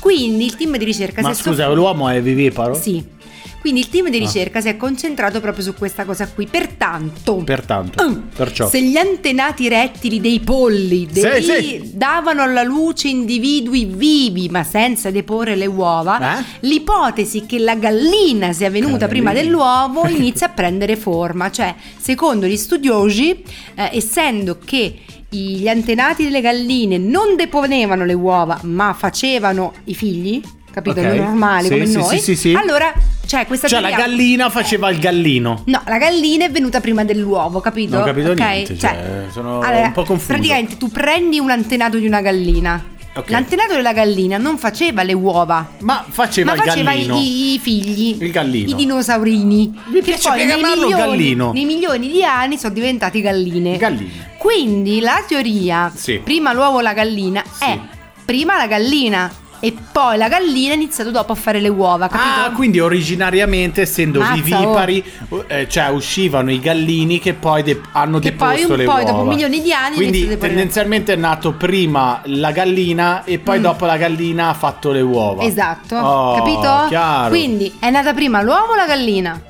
Quindi 0.00 0.44
il 0.44 0.56
team 0.56 0.76
di 0.76 0.84
ricerca 0.84 1.20
Ma 1.22 1.32
scusa, 1.34 1.64
soff- 1.64 1.74
l'uomo 1.76 2.08
è 2.08 2.20
viviparo? 2.20 2.74
Sì. 2.74 3.14
Quindi 3.60 3.80
il 3.80 3.88
team 3.88 4.08
di 4.10 4.16
Ah. 4.18 4.20
ricerca 4.20 4.60
si 4.60 4.68
è 4.68 4.76
concentrato 4.76 5.40
proprio 5.40 5.64
su 5.64 5.74
questa 5.74 6.04
cosa 6.04 6.28
qui. 6.28 6.46
Pertanto, 6.46 7.36
Pertanto, 7.36 8.22
perciò. 8.36 8.68
se 8.68 8.80
gli 8.82 8.96
antenati 8.96 9.68
rettili 9.68 10.20
dei 10.20 10.38
polli 10.40 11.06
dei- 11.10 11.42
Sì, 11.42 11.52
sì. 11.52 11.90
davano 11.94 12.42
alla 12.42 12.62
luce 12.62 13.08
individui 13.08 13.84
vivi 13.86 14.48
ma 14.48 14.62
senza 14.62 15.10
deporre 15.10 15.56
le 15.56 15.66
uova, 15.66 16.38
Eh? 16.38 16.44
l'ipotesi 16.60 17.44
che 17.46 17.58
la 17.58 17.74
gallina 17.74 18.52
sia 18.52 18.70
venuta 18.70 18.94
La 19.06 19.08
prima 19.08 19.32
dell'uovo 19.32 20.06
inizia 20.08 20.46
a 20.46 20.50
prendere 20.50 20.96
forma. 20.96 21.50
Cioè, 21.50 21.74
secondo 21.98 22.46
gli 22.46 22.56
studiosi, 22.56 23.42
eh, 23.74 23.90
essendo 23.92 24.58
che 24.64 24.98
gli 25.28 25.66
antenati 25.68 26.22
delle 26.22 26.40
galline 26.40 26.98
non 26.98 27.34
deponevano 27.36 28.04
le 28.04 28.12
uova 28.14 28.58
ma 28.62 28.92
facevano 28.94 29.72
i 29.84 29.94
figli, 29.94 30.40
capito? 30.70 31.00
Ok. 31.00 31.06
Normali 31.06 31.66
Sì, 31.66 31.72
come 31.72 31.86
sì, 31.86 31.96
noi. 31.96 32.18
sì. 32.36 32.54
Allora, 32.54 32.92
c'è 33.26 33.46
questa 33.46 33.68
Cioè 33.68 33.80
la 33.80 33.90
gallina 33.90 34.48
faceva 34.50 34.88
il 34.90 34.98
gallino. 34.98 35.62
No, 35.66 35.82
la 35.84 35.98
gallina 35.98 36.44
è 36.46 36.50
venuta 36.50 36.80
prima 36.80 37.04
dell'uovo, 37.04 37.60
capito? 37.60 37.94
Non 37.94 38.02
ho 38.02 38.04
capito 38.06 38.30
Ok? 38.30 38.38
niente, 38.40 38.78
cioè, 38.78 39.24
sono 39.32 39.58
un 39.58 39.90
po' 39.92 40.04
confuso. 40.04 40.32
Praticamente 40.32 40.76
tu 40.76 40.88
prendi 40.90 41.38
un 41.38 41.50
antenato 41.50 41.98
di 41.98 42.06
una 42.06 42.20
gallina. 42.20 42.94
Ok. 43.16 43.30
L'antenato 43.30 43.72
della 43.74 43.94
gallina 43.94 44.36
non 44.36 44.58
faceva 44.58 45.02
le 45.02 45.14
uova, 45.14 45.66
Ma 45.80 46.04
faceva 46.06 46.54
ma 46.54 46.56
il 46.62 46.68
faceva 46.68 46.92
i, 46.92 46.96
gallino. 47.06 47.16
i- 47.18 47.54
i 47.54 47.58
figli. 47.58 48.16
Il 48.22 48.30
gallino. 48.30 48.68
I 48.70 48.74
dinosaurini. 48.74 49.80
Mi 49.86 50.02
che 50.02 50.18
poi 50.22 50.44
nei 50.44 50.56
milioni, 50.62 50.92
gallino. 50.92 51.52
nei 51.52 51.64
milioni 51.64 52.08
di 52.10 52.22
anni 52.22 52.58
sono 52.58 52.74
diventati 52.74 53.22
galline. 53.22 53.78
Galline. 53.78 54.34
Quindi 54.36 55.00
la 55.00 55.24
teoria, 55.26 55.90
Sì. 55.94 56.20
prima 56.22 56.52
l'uovo 56.52 56.76
o 56.76 56.80
la 56.82 56.92
gallina, 56.92 57.42
è 57.58 57.78
prima 58.24 58.56
la 58.58 58.66
gallina 58.66 59.32
e 59.60 59.74
poi 59.92 60.16
la 60.16 60.28
gallina 60.28 60.72
ha 60.72 60.74
iniziato 60.76 61.10
dopo 61.10 61.32
a 61.32 61.34
fare 61.34 61.60
le 61.60 61.68
uova, 61.68 62.08
capito? 62.08 62.28
Ah, 62.46 62.50
quindi 62.52 62.78
originariamente 62.80 63.82
essendo 63.82 64.20
Mazza, 64.20 64.32
vivipari, 64.34 65.04
eh, 65.48 65.68
cioè 65.68 65.88
uscivano 65.88 66.50
i 66.50 66.60
gallini 66.60 67.18
che 67.18 67.34
poi 67.34 67.62
de- 67.62 67.80
hanno 67.92 68.18
Che 68.18 68.32
poi 68.32 68.48
deposto 68.56 68.72
un 68.72 68.78
le 68.78 68.84
po' 68.84 68.90
uova. 68.92 69.02
dopo 69.04 69.22
milioni 69.24 69.60
di 69.62 69.72
anni 69.72 69.96
Quindi 69.96 70.36
tendenzialmente 70.38 71.12
è 71.12 71.16
nato 71.16 71.52
prima 71.54 72.20
la 72.24 72.50
gallina 72.52 73.24
e 73.24 73.38
poi 73.38 73.58
Mm. 73.58 73.62
dopo 73.62 73.84
la 73.86 73.96
gallina 73.96 74.48
ha 74.50 74.54
fatto 74.54 74.92
le 74.92 75.00
uova. 75.00 75.42
Esatto, 75.42 75.96
Oh, 75.96 76.34
capito? 76.36 76.84
Chiaro. 76.88 77.28
Quindi 77.30 77.74
è 77.78 77.90
nata 77.90 78.12
prima 78.14 78.42
l'uovo 78.42 78.72
o 78.72 78.74
la 78.74 78.86
gallina? 78.86 79.40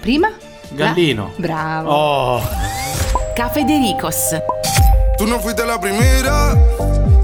Prima? 0.00 0.30
Gallino. 0.70 1.32
La- 1.36 1.40
Bravo. 1.46 1.90
Oh. 1.90 2.42
Cafedericos. 3.34 4.36
Tú 5.18 5.26
no 5.26 5.38
fuiste 5.38 5.64
la 5.64 5.78
primera, 5.78 6.54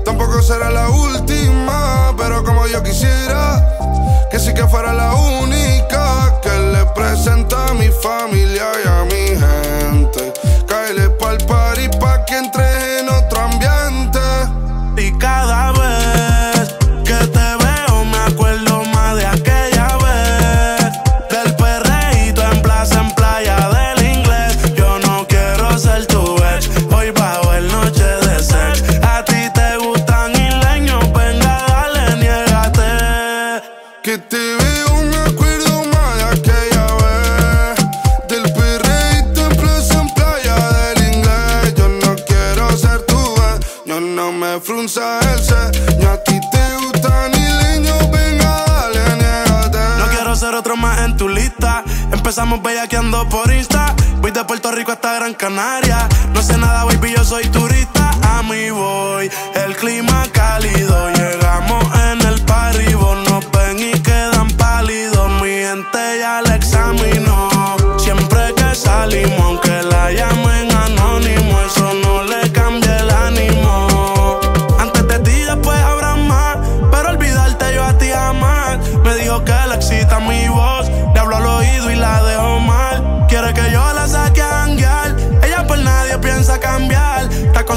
tampoco 0.05 0.43
será 0.43 0.71
la 0.71 0.89
última, 0.89 2.15
pero 2.17 2.45
como 2.45 2.67
yo 2.67 2.83
quisiera, 2.83 4.29
que 4.31 4.39
sí 4.39 4.53
que 4.55 4.67
fuera 4.69 4.93
la 4.93 5.15
única 5.15 6.41
que 6.43 6.51
le 6.51 6.85
presenta 6.95 7.69
a 7.69 7.75
mi 7.75 7.89
familia 7.89 8.73
por 53.29 53.53
Insta. 53.53 53.95
Voy 54.21 54.31
de 54.31 54.45
Puerto 54.45 54.71
Rico 54.71 54.93
hasta 54.93 55.15
Gran 55.15 55.35
Canaria. 55.35 56.09
No 56.33 56.43
sé 56.43 56.57
nada, 56.57 56.85
baby, 56.85 57.15
yo 57.17 57.25
soy 57.25 57.45
turista. 57.49 58.11
A 58.23 58.43
mí 58.43 58.71
voy, 58.71 59.12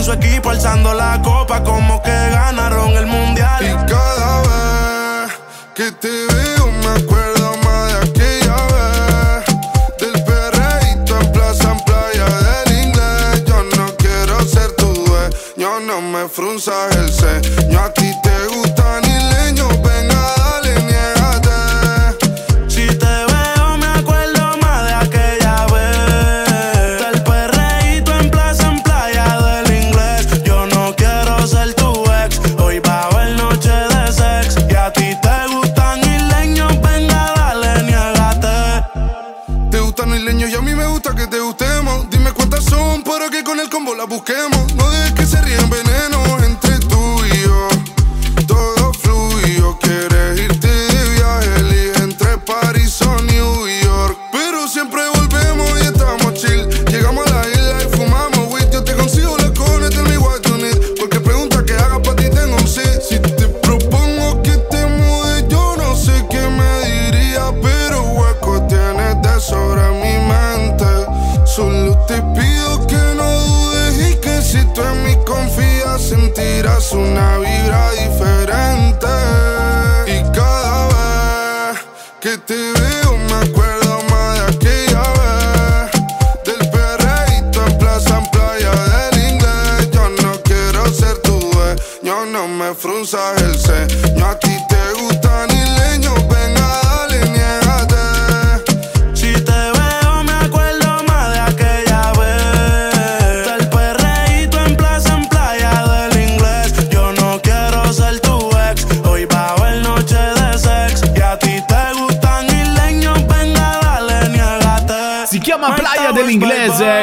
su 0.05 0.12
equipo 0.12 0.51
alzando 0.51 0.93
la 0.93 1.19
copa 1.24 1.63
como 1.63 2.00
que 2.03 2.14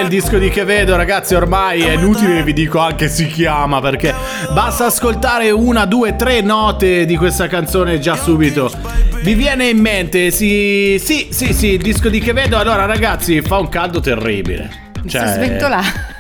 il 0.03 0.09
disco 0.09 0.39
di 0.39 0.51
che 0.51 0.65
vedo, 0.65 0.97
ragazzi. 0.97 1.35
Ormai 1.35 1.83
è 1.83 1.93
inutile 1.93 2.37
che 2.37 2.43
vi 2.43 2.53
dico 2.53 2.79
anche 2.79 3.09
si 3.09 3.27
chiama 3.29 3.81
perché 3.81 4.15
basta 4.53 4.87
ascoltare 4.87 5.51
una, 5.51 5.87
due, 5.87 6.17
tre 6.17 6.41
note 6.41 7.07
di 7.07 7.17
questa 7.17 7.47
canzone 7.47 7.99
già 7.99 8.17
subito. 8.17 8.71
Vi 9.23 9.35
viene 9.35 9.69
in 9.69 9.79
mente? 9.79 10.31
Sì, 10.31 11.01
sì, 11.03 11.29
sì, 11.31 11.53
sì, 11.53 11.69
il 11.73 11.83
disco 11.83 12.09
di 12.09 12.19
che 12.19 12.33
vedo. 12.33 12.59
Allora, 12.59 12.85
ragazzi, 12.85 13.41
fa 13.41 13.59
un 13.59 13.69
caldo 13.69 14.01
terribile. 14.01 14.91
Mi 15.03 15.09
Cioè, 15.09 15.27
sto 15.27 15.35
sventolando. 15.35 16.12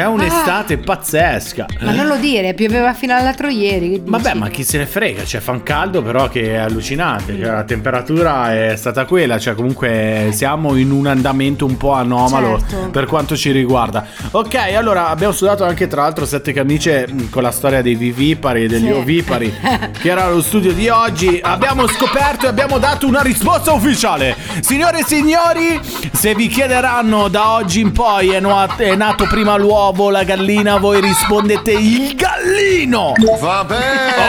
È 0.00 0.06
un'estate 0.06 0.78
pazzesca. 0.78 1.66
Ma 1.80 1.92
non 1.92 2.06
lo 2.06 2.16
dire, 2.16 2.54
pioveva 2.54 2.92
fino 2.94 3.14
all'altro 3.14 3.48
ieri. 3.48 4.00
Vabbè, 4.04 4.34
ma 4.34 4.48
chi 4.48 4.62
se 4.64 4.78
ne 4.78 4.86
frega? 4.86 5.24
Cioè, 5.24 5.40
fa 5.40 5.52
un 5.52 5.62
caldo, 5.62 6.02
però 6.02 6.28
che 6.28 6.52
è 6.52 6.56
allucinante. 6.56 7.34
Cioè, 7.36 7.46
la 7.50 7.64
temperatura 7.64 8.54
è 8.54 8.76
stata 8.76 9.04
quella. 9.04 9.38
Cioè, 9.38 9.54
comunque 9.54 10.28
siamo 10.32 10.76
in 10.76 10.90
un 10.90 11.06
andamento 11.06 11.64
un 11.66 11.76
po' 11.76 11.92
anomalo 11.92 12.58
Certo. 12.58 12.90
per 12.90 13.06
quanto 13.06 13.36
ci 13.36 13.50
riguarda. 13.50 14.06
Ok, 14.32 14.54
allora 14.76 15.08
abbiamo 15.08 15.32
studiato 15.32 15.64
anche 15.64 15.86
tra 15.86 16.02
l'altro 16.02 16.24
sette 16.26 16.52
camicie 16.52 17.06
mh, 17.08 17.30
con 17.30 17.42
la 17.42 17.50
storia 17.50 17.82
dei 17.82 17.94
vivipari 17.94 18.64
e 18.64 18.68
degli 18.68 18.84
Sì. 18.86 18.90
ovipari, 18.92 19.52
che 20.00 20.08
era 20.10 20.28
lo 20.28 20.42
studio 20.42 20.72
di 20.72 20.88
oggi. 20.88 21.38
Abbiamo 21.42 21.86
scoperto 21.88 22.46
e 22.46 22.48
abbiamo 22.48 22.78
dato 22.78 23.06
una 23.06 23.22
risposta 23.22 23.72
ufficiale. 23.72 24.36
Signore 24.60 24.98
e 25.00 25.04
signori, 25.04 25.80
se 26.12 26.34
vi 26.34 26.48
chiederanno 26.48 27.28
da 27.28 27.52
oggi 27.52 27.80
in 27.80 27.92
poi 27.92 28.30
è, 28.30 28.40
nuo- 28.40 28.66
è 28.76 28.94
nato 28.94 29.26
prima 29.28 29.56
l'uovo, 29.86 30.10
la 30.10 30.24
gallina, 30.24 30.78
voi 30.78 31.00
rispondete 31.00 31.70
il 31.72 32.14
gallino. 32.16 33.12
Vabbè. 33.40 33.76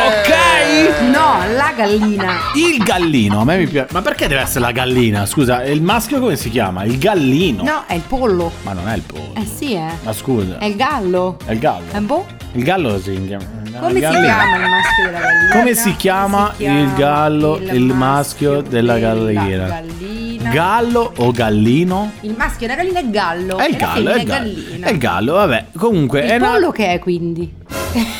Ok? 0.07 1.01
No, 1.09 1.37
la 1.55 1.73
gallina. 1.75 2.37
Il 2.53 2.83
gallino, 2.83 3.41
a 3.41 3.43
me 3.43 3.57
mi 3.57 3.67
piace. 3.67 3.91
Ma 3.93 4.01
perché 4.01 4.27
deve 4.27 4.41
essere 4.41 4.59
la 4.59 4.71
gallina? 4.71 5.25
Scusa, 5.25 5.63
il 5.63 5.81
maschio 5.81 6.19
come 6.19 6.35
si 6.35 6.51
chiama? 6.51 6.83
Il 6.83 6.99
gallino. 6.99 7.63
No, 7.63 7.83
è 7.87 7.95
il 7.95 8.03
pollo. 8.07 8.51
Ma 8.63 8.73
non 8.73 8.87
è 8.87 8.95
il 8.95 9.01
pollo. 9.01 9.33
Eh 9.35 9.45
sì, 9.45 9.73
eh. 9.73 9.89
Ma 10.03 10.13
scusa. 10.13 10.59
È 10.59 10.65
il 10.65 10.75
gallo. 10.75 11.37
È 11.43 11.53
il 11.53 11.59
gallo. 11.59 11.85
Eh, 11.91 11.99
boh. 12.01 12.25
Il 12.51 12.63
gallo 12.63 12.99
si 12.99 13.25
chiama. 13.25 13.45
Come 13.79 13.99
il 13.99 14.05
si 14.05 14.11
chiama 14.11 14.55
il 14.55 14.69
maschio 14.69 15.05
della 15.05 15.19
gallina? 15.19 15.55
Come 15.55 15.73
si 15.73 15.95
chiama 15.95 16.51
si 16.51 16.63
chiama 16.63 16.81
il 16.81 16.93
gallo, 16.93 17.57
il, 17.57 17.83
maschio 17.83 18.61
della 18.61 18.93
della 18.93 18.99
gallina? 18.99 19.65
gallina? 19.65 20.36
Gallo 20.51 21.13
o 21.17 21.31
gallino? 21.31 22.11
Il 22.21 22.33
maschio 22.37 22.67
della 22.67 22.79
gallina 22.81 22.99
è 22.99 23.09
gallo. 23.09 23.57
È 23.57 23.67
il 23.67 23.75
gallo, 23.75 24.09
è 24.11 24.19
il 24.19 24.25
gallo. 24.25 24.51
È 24.81 24.89
il 24.89 24.97
gallo, 24.97 25.33
vabbè. 25.33 25.65
Comunque 25.75 26.21
è 26.23 26.35
Il 26.35 26.41
na- 26.41 26.51
pollo 26.51 26.71
che 26.71 26.93
è 26.93 26.99
quindi? 26.99 27.53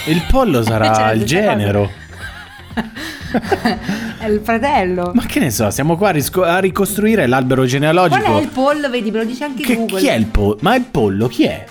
il 0.08 0.24
pollo 0.30 0.62
sarà 0.64 1.12
il 1.12 1.24
genero. 1.24 1.90
è 4.20 4.26
il 4.28 4.42
fratello. 4.44 5.12
Ma 5.14 5.26
che 5.26 5.40
ne 5.40 5.50
so, 5.52 5.70
siamo 5.72 5.96
qua 5.98 6.10
a, 6.10 6.12
risco- 6.12 6.44
a 6.44 6.60
ricostruire 6.60 7.28
l'albero 7.28 7.66
genealogico. 7.66 8.20
Qual 8.22 8.38
è 8.40 8.42
il 8.42 8.48
pollo? 8.50 8.90
Vedi, 8.90 9.12
me 9.12 9.18
lo 9.20 9.26
dice 9.26 9.44
anche 9.46 9.64
Che- 9.64 9.76
Google. 9.76 10.00
chi 10.00 10.08
è 10.08 10.14
il 10.14 10.26
pollo? 10.26 10.58
Ma 10.62 10.76
il 10.76 10.84
pollo 10.84 11.28
chi 11.28 11.44
è? 11.46 11.66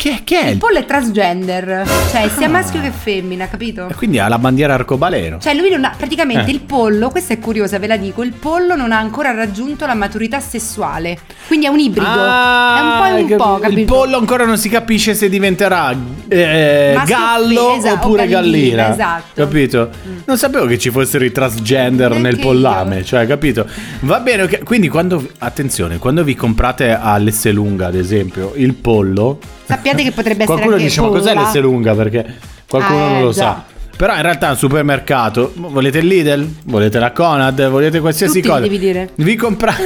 Chi, 0.00 0.18
chi 0.24 0.34
è 0.34 0.44
Il 0.46 0.52
il 0.52 0.56
pollo 0.56 0.78
è 0.78 0.86
transgender, 0.86 1.86
cioè 2.10 2.26
sia 2.34 2.46
Ah. 2.46 2.48
maschio 2.48 2.80
che 2.80 2.90
femmina, 2.90 3.48
capito? 3.48 3.86
E 3.90 3.94
Quindi 3.94 4.18
ha 4.18 4.28
la 4.28 4.38
bandiera 4.38 4.72
arcobaleno. 4.72 5.38
Cioè 5.38 5.52
lui 5.52 5.68
non 5.68 5.84
ha, 5.84 5.92
praticamente 5.94 6.48
Eh. 6.50 6.54
il 6.54 6.60
pollo, 6.60 7.10
questa 7.10 7.34
è 7.34 7.38
curiosa, 7.38 7.78
ve 7.78 7.86
la 7.86 7.98
dico, 7.98 8.22
il 8.22 8.32
pollo 8.32 8.74
non 8.76 8.92
ha 8.92 8.98
ancora 8.98 9.32
raggiunto 9.32 9.84
la 9.84 9.92
maturità 9.92 10.40
sessuale, 10.40 11.18
quindi 11.46 11.66
è 11.66 11.68
un 11.68 11.78
ibrido, 11.80 12.08
Ah, 12.10 12.78
è 12.78 12.80
un 12.80 12.96
po' 12.96 13.04
e 13.04 13.34
un 13.34 13.36
po', 13.36 13.56
Il 13.56 13.60
capito? 13.62 13.94
pollo 13.94 14.16
ancora 14.16 14.46
non 14.46 14.56
si 14.56 14.70
capisce 14.70 15.12
se 15.14 15.28
diventerà 15.28 15.94
eh, 16.28 16.96
o 16.96 17.02
gallo 17.04 17.76
esatto, 17.76 18.06
oppure 18.06 18.26
gallina, 18.26 18.76
gallina. 18.88 18.92
esatto. 18.94 19.22
Capito? 19.34 19.90
Non 20.24 20.38
sapevo 20.38 20.64
che 20.64 20.78
ci 20.78 20.88
fossero 20.88 21.26
i 21.26 21.30
transgender 21.32 22.12
nel 22.12 22.22
Neanche 22.22 22.40
pollame, 22.40 22.96
io. 23.00 23.04
cioè, 23.04 23.26
capito? 23.26 23.66
Va 24.00 24.20
bene, 24.20 24.44
ok. 24.44 24.62
quindi 24.64 24.88
quando 24.88 25.22
attenzione, 25.40 25.98
quando 25.98 26.24
vi 26.24 26.34
comprate 26.34 26.90
all'Esselunga, 26.98 27.88
ad 27.88 27.96
esempio, 27.96 28.52
il 28.56 28.72
pollo, 28.72 29.38
Sappiate 29.70 30.02
che 30.02 30.10
potrebbe 30.12 30.42
essere 30.42 30.46
qualcuno 30.46 30.74
anche 30.74 30.84
dice 30.86 31.00
"Ma 31.00 31.08
cos'è 31.08 31.32
polla". 31.32 31.40
l'Esselunga?" 31.46 31.94
perché 31.94 32.26
qualcuno 32.68 32.98
Ah, 33.04 33.08
non 33.08 33.16
eh, 33.18 33.22
lo 33.22 33.30
già. 33.32 33.38
sa. 33.40 33.64
Però 33.96 34.14
in 34.16 34.22
realtà 34.22 34.46
è 34.46 34.50
un 34.50 34.56
supermercato, 34.56 35.52
volete 35.56 35.98
il 35.98 36.06
Lidl? 36.06 36.48
Volete 36.64 36.98
la 36.98 37.12
Conad? 37.12 37.68
Volete 37.68 38.00
qualsiasi 38.00 38.36
Tutti 38.40 38.48
cosa? 38.48 38.60
devi 38.60 38.78
dire. 38.78 39.10
Vi 39.16 39.36
comprate 39.36 39.82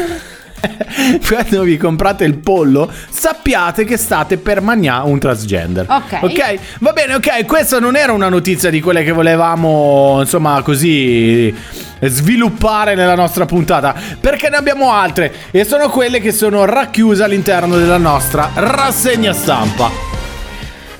Quando 1.26 1.62
vi 1.62 1.76
comprate 1.76 2.24
il 2.24 2.38
pollo, 2.38 2.90
sappiate 3.08 3.84
che 3.84 3.96
state 3.96 4.36
per 4.36 4.60
mangiare 4.60 5.08
un 5.08 5.18
transgender. 5.18 5.86
Ok. 5.88 6.18
Ok? 6.22 6.58
Va 6.80 6.92
bene, 6.92 7.14
ok. 7.14 7.44
Questa 7.46 7.78
non 7.78 7.96
era 7.96 8.12
una 8.12 8.28
notizia 8.28 8.70
di 8.70 8.80
quelle 8.80 9.02
che 9.02 9.12
volevamo, 9.12 10.18
insomma, 10.20 10.60
così 10.62 11.54
sviluppare 12.00 12.94
nella 12.94 13.14
nostra 13.14 13.46
puntata, 13.46 13.94
perché 14.20 14.48
ne 14.48 14.56
abbiamo 14.56 14.92
altre 14.92 15.32
e 15.50 15.64
sono 15.64 15.88
quelle 15.88 16.20
che 16.20 16.32
sono 16.32 16.64
racchiuse 16.64 17.22
all'interno 17.22 17.76
della 17.76 17.98
nostra 17.98 18.50
rassegna 18.54 19.32
stampa. 19.32 20.23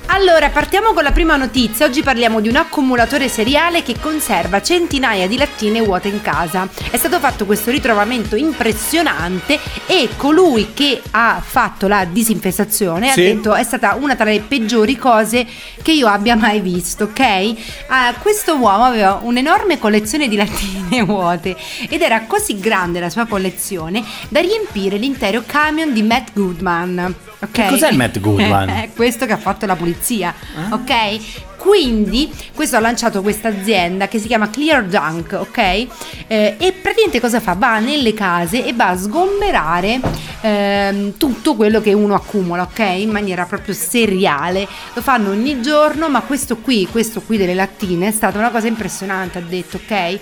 Allora, 0.07 0.49
partiamo 0.49 0.93
con 0.93 1.03
la 1.03 1.11
prima 1.11 1.35
notizia. 1.35 1.85
Oggi 1.85 2.01
parliamo 2.01 2.39
di 2.39 2.47
un 2.47 2.55
accumulatore 2.55 3.27
seriale 3.27 3.83
che 3.83 3.95
conserva 3.99 4.61
centinaia 4.61 5.27
di 5.27 5.35
lattine 5.35 5.81
vuote 5.81 6.07
in 6.07 6.21
casa. 6.21 6.67
È 6.89 6.95
stato 6.95 7.19
fatto 7.19 7.45
questo 7.45 7.69
ritrovamento 7.71 8.35
impressionante 8.35 9.59
e 9.87 10.09
colui 10.15 10.73
che 10.73 11.01
ha 11.11 11.41
fatto 11.45 11.87
la 11.87 12.05
disinfestazione 12.05 13.11
Sì. 13.11 13.19
ha 13.19 13.23
detto 13.33 13.53
è 13.55 13.63
stata 13.63 13.95
una 13.95 14.15
tra 14.15 14.25
le 14.25 14.39
peggiori 14.41 14.95
cose 14.95 15.45
che 15.81 15.91
io 15.91 16.07
abbia 16.07 16.35
mai 16.35 16.61
visto, 16.61 17.05
ok? 17.05 17.53
Ah, 17.87 18.13
questo 18.19 18.55
uomo 18.55 18.85
aveva 18.85 19.19
un'enorme 19.21 19.79
collezione 19.79 20.27
di 20.27 20.35
lattine 20.37 21.01
vuote 21.03 21.57
ed 21.89 22.01
era 22.01 22.21
così 22.21 22.59
grande 22.59 22.99
la 22.99 23.09
sua 23.09 23.25
collezione 23.25 24.03
da 24.29 24.39
riempire 24.39 24.97
l'intero 24.97 25.43
camion 25.45 25.91
di 25.91 26.03
Matt 26.03 26.29
Goodman. 26.33 27.15
Ok? 27.39 27.51
Che 27.51 27.67
cos'è 27.67 27.89
il 27.89 27.97
Matt 27.97 28.19
Goodman? 28.19 28.69
È 28.69 28.89
questo 28.95 29.25
che 29.25 29.33
ha 29.33 29.37
fatto 29.37 29.65
la 29.65 29.75
pulizia, 29.75 30.33
ok? 30.69 31.54
Quindi 31.65 32.31
questo 32.53 32.75
ha 32.75 32.79
lanciato 32.79 33.23
questa 33.23 33.47
azienda 33.47 34.07
che 34.07 34.19
si 34.19 34.27
chiama 34.27 34.51
Clear 34.51 34.83
Junk, 34.83 35.33
ok? 35.33 35.57
Eh, 35.57 35.87
e 36.27 36.71
praticamente 36.73 37.19
cosa 37.19 37.39
fa? 37.39 37.53
Va 37.53 37.79
nelle 37.79 38.13
case 38.13 38.63
e 38.63 38.73
va 38.73 38.89
a 38.89 38.95
sgomberare 38.95 39.99
ehm, 40.41 41.17
tutto 41.17 41.55
quello 41.55 41.81
che 41.81 41.91
uno 41.91 42.13
accumula, 42.13 42.61
ok? 42.61 42.79
In 42.97 43.09
maniera 43.09 43.45
proprio 43.45 43.73
seriale. 43.73 44.67
Lo 44.93 45.01
fanno 45.01 45.31
ogni 45.31 45.59
giorno, 45.63 46.07
ma 46.07 46.21
questo 46.21 46.57
qui, 46.57 46.87
questo 46.91 47.21
qui 47.21 47.37
delle 47.37 47.55
lattine 47.55 48.09
è 48.09 48.11
stata 48.11 48.37
una 48.37 48.51
cosa 48.51 48.67
impressionante, 48.67 49.39
ha 49.39 49.41
detto, 49.41 49.77
ok? 49.77 49.91
Eh, 49.91 50.19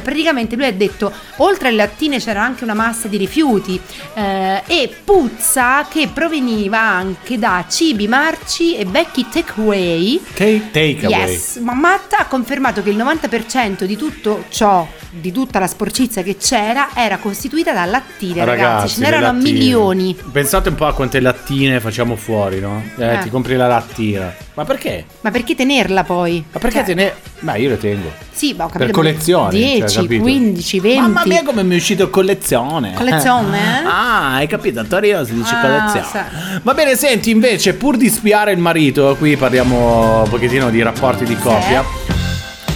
praticamente 0.00 0.54
lui 0.54 0.66
ha 0.66 0.72
detto, 0.72 1.12
oltre 1.38 1.68
alle 1.68 1.78
lattine 1.78 2.20
c'era 2.20 2.44
anche 2.44 2.62
una 2.62 2.74
massa 2.74 3.08
di 3.08 3.16
rifiuti 3.16 3.80
eh, 4.14 4.62
e 4.64 4.94
puzza 5.02 5.86
che 5.90 6.08
proveniva 6.14 6.78
anche 6.78 7.36
da 7.36 7.64
cibi 7.68 8.06
marci 8.06 8.76
e 8.76 8.84
vecchi 8.84 9.26
takeaway. 9.28 10.22
Take, 10.34 10.70
take 10.70 10.83
away. 10.92 11.30
Yes, 11.30 11.56
ma 11.56 11.74
Matt 11.74 12.12
ha 12.18 12.26
confermato 12.26 12.82
che 12.82 12.90
il 12.90 12.96
90% 12.96 13.84
di 13.84 13.96
tutto 13.96 14.44
ciò, 14.48 14.86
di 15.10 15.32
tutta 15.32 15.58
la 15.58 15.66
sporcizia 15.66 16.22
che 16.22 16.36
c'era, 16.36 16.88
era 16.94 17.18
costituita 17.18 17.72
da 17.72 17.84
lattine, 17.84 18.44
ragazzi. 18.44 18.94
Ce 18.94 19.00
le 19.00 19.06
n'erano 19.10 19.38
lattine. 19.38 19.52
milioni. 19.52 20.16
Pensate 20.32 20.68
un 20.68 20.74
po' 20.74 20.86
a 20.86 20.94
quante 20.94 21.20
lattine 21.20 21.80
facciamo 21.80 22.16
fuori, 22.16 22.60
no? 22.60 22.82
Eh, 22.98 23.14
Eh. 23.14 23.18
ti 23.20 23.30
compri 23.30 23.56
la 23.56 23.66
lattina. 23.66 24.32
Ma 24.54 24.64
perché? 24.64 25.04
Ma 25.22 25.30
perché 25.30 25.54
tenerla 25.54 26.04
poi? 26.04 26.44
Ma 26.52 26.58
perché 26.60 26.76
Cioè, 26.78 26.84
te 26.86 26.94
ne. 26.94 27.12
Ma 27.40 27.56
io 27.56 27.68
le 27.70 27.78
tengo. 27.78 28.12
Sì, 28.30 28.52
ma 28.56 28.64
ho 28.64 28.66
capito. 28.68 28.84
Per 28.86 28.94
collezione. 28.94 29.50
10, 29.50 29.78
cioè, 29.88 30.02
capito? 30.02 30.22
15, 30.22 30.80
20. 30.80 31.00
Mamma 31.00 31.22
mia, 31.26 31.42
come 31.42 31.62
mi 31.62 31.74
è 31.74 31.76
uscito 31.78 32.08
collezione. 32.10 32.92
Collezione, 32.94 33.58
eh? 33.58 33.84
Ah, 33.86 34.34
hai 34.36 34.46
capito? 34.46 34.80
A 34.80 34.84
Torino 34.84 35.24
si 35.24 35.34
dice 35.34 35.54
Ah, 35.54 35.60
collezione. 35.60 36.60
Va 36.62 36.72
bene, 36.74 36.96
senti, 36.96 37.30
invece, 37.30 37.74
pur 37.74 37.96
di 37.96 38.08
spiare 38.08 38.52
il 38.52 38.58
marito, 38.58 39.14
qui 39.18 39.36
parliamo 39.36 40.22
un 40.22 40.28
pochettino 40.28 40.70
di 40.70 40.73
rapporti 40.82 41.24
di 41.24 41.36
coppia. 41.36 41.84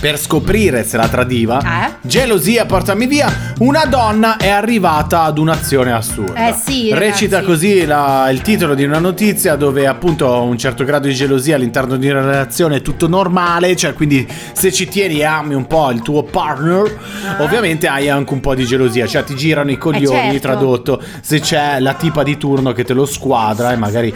Per 0.00 0.16
scoprire 0.16 0.84
se 0.84 0.96
la 0.96 1.08
tradiva, 1.08 1.58
Eh? 1.60 1.92
gelosia, 2.02 2.64
portami 2.66 3.08
via. 3.08 3.54
Una 3.58 3.84
donna 3.86 4.36
è 4.36 4.48
arrivata 4.48 5.22
ad 5.22 5.38
un'azione 5.38 5.90
assurda. 5.90 6.50
Eh 6.50 6.52
sì, 6.54 6.94
Recita 6.94 7.42
così 7.42 7.84
la- 7.84 8.30
il 8.30 8.40
titolo 8.40 8.76
di 8.76 8.84
una 8.84 9.00
notizia 9.00 9.56
dove 9.56 9.88
appunto 9.88 10.40
un 10.42 10.56
certo 10.56 10.84
grado 10.84 11.08
di 11.08 11.14
gelosia 11.14 11.56
all'interno 11.56 11.96
di 11.96 12.08
una 12.08 12.20
relazione 12.20 12.76
è 12.76 12.80
tutto 12.82 13.08
normale, 13.08 13.74
cioè 13.74 13.92
quindi 13.92 14.24
se 14.52 14.70
ci 14.72 14.86
tieni 14.86 15.18
e 15.18 15.24
ami 15.24 15.54
un 15.54 15.66
po' 15.66 15.90
il 15.90 16.00
tuo 16.00 16.22
partner, 16.22 16.96
ovviamente 17.38 17.88
hai 17.88 18.08
anche 18.08 18.32
un 18.32 18.38
po' 18.38 18.54
di 18.54 18.64
gelosia, 18.66 19.04
cioè 19.08 19.24
ti 19.24 19.34
girano 19.34 19.72
i 19.72 19.78
coglioni, 19.78 20.16
Ah. 20.16 20.22
Eh, 20.26 20.30
certo. 20.30 20.46
tradotto, 20.46 21.02
se 21.22 21.40
c'è 21.40 21.80
la 21.80 21.94
tipa 21.94 22.22
di 22.22 22.36
turno 22.38 22.70
che 22.70 22.84
te 22.84 22.92
lo 22.92 23.04
squadra 23.04 23.72
e 23.72 23.76
magari 23.76 24.14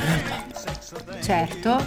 Certo. 1.33 1.83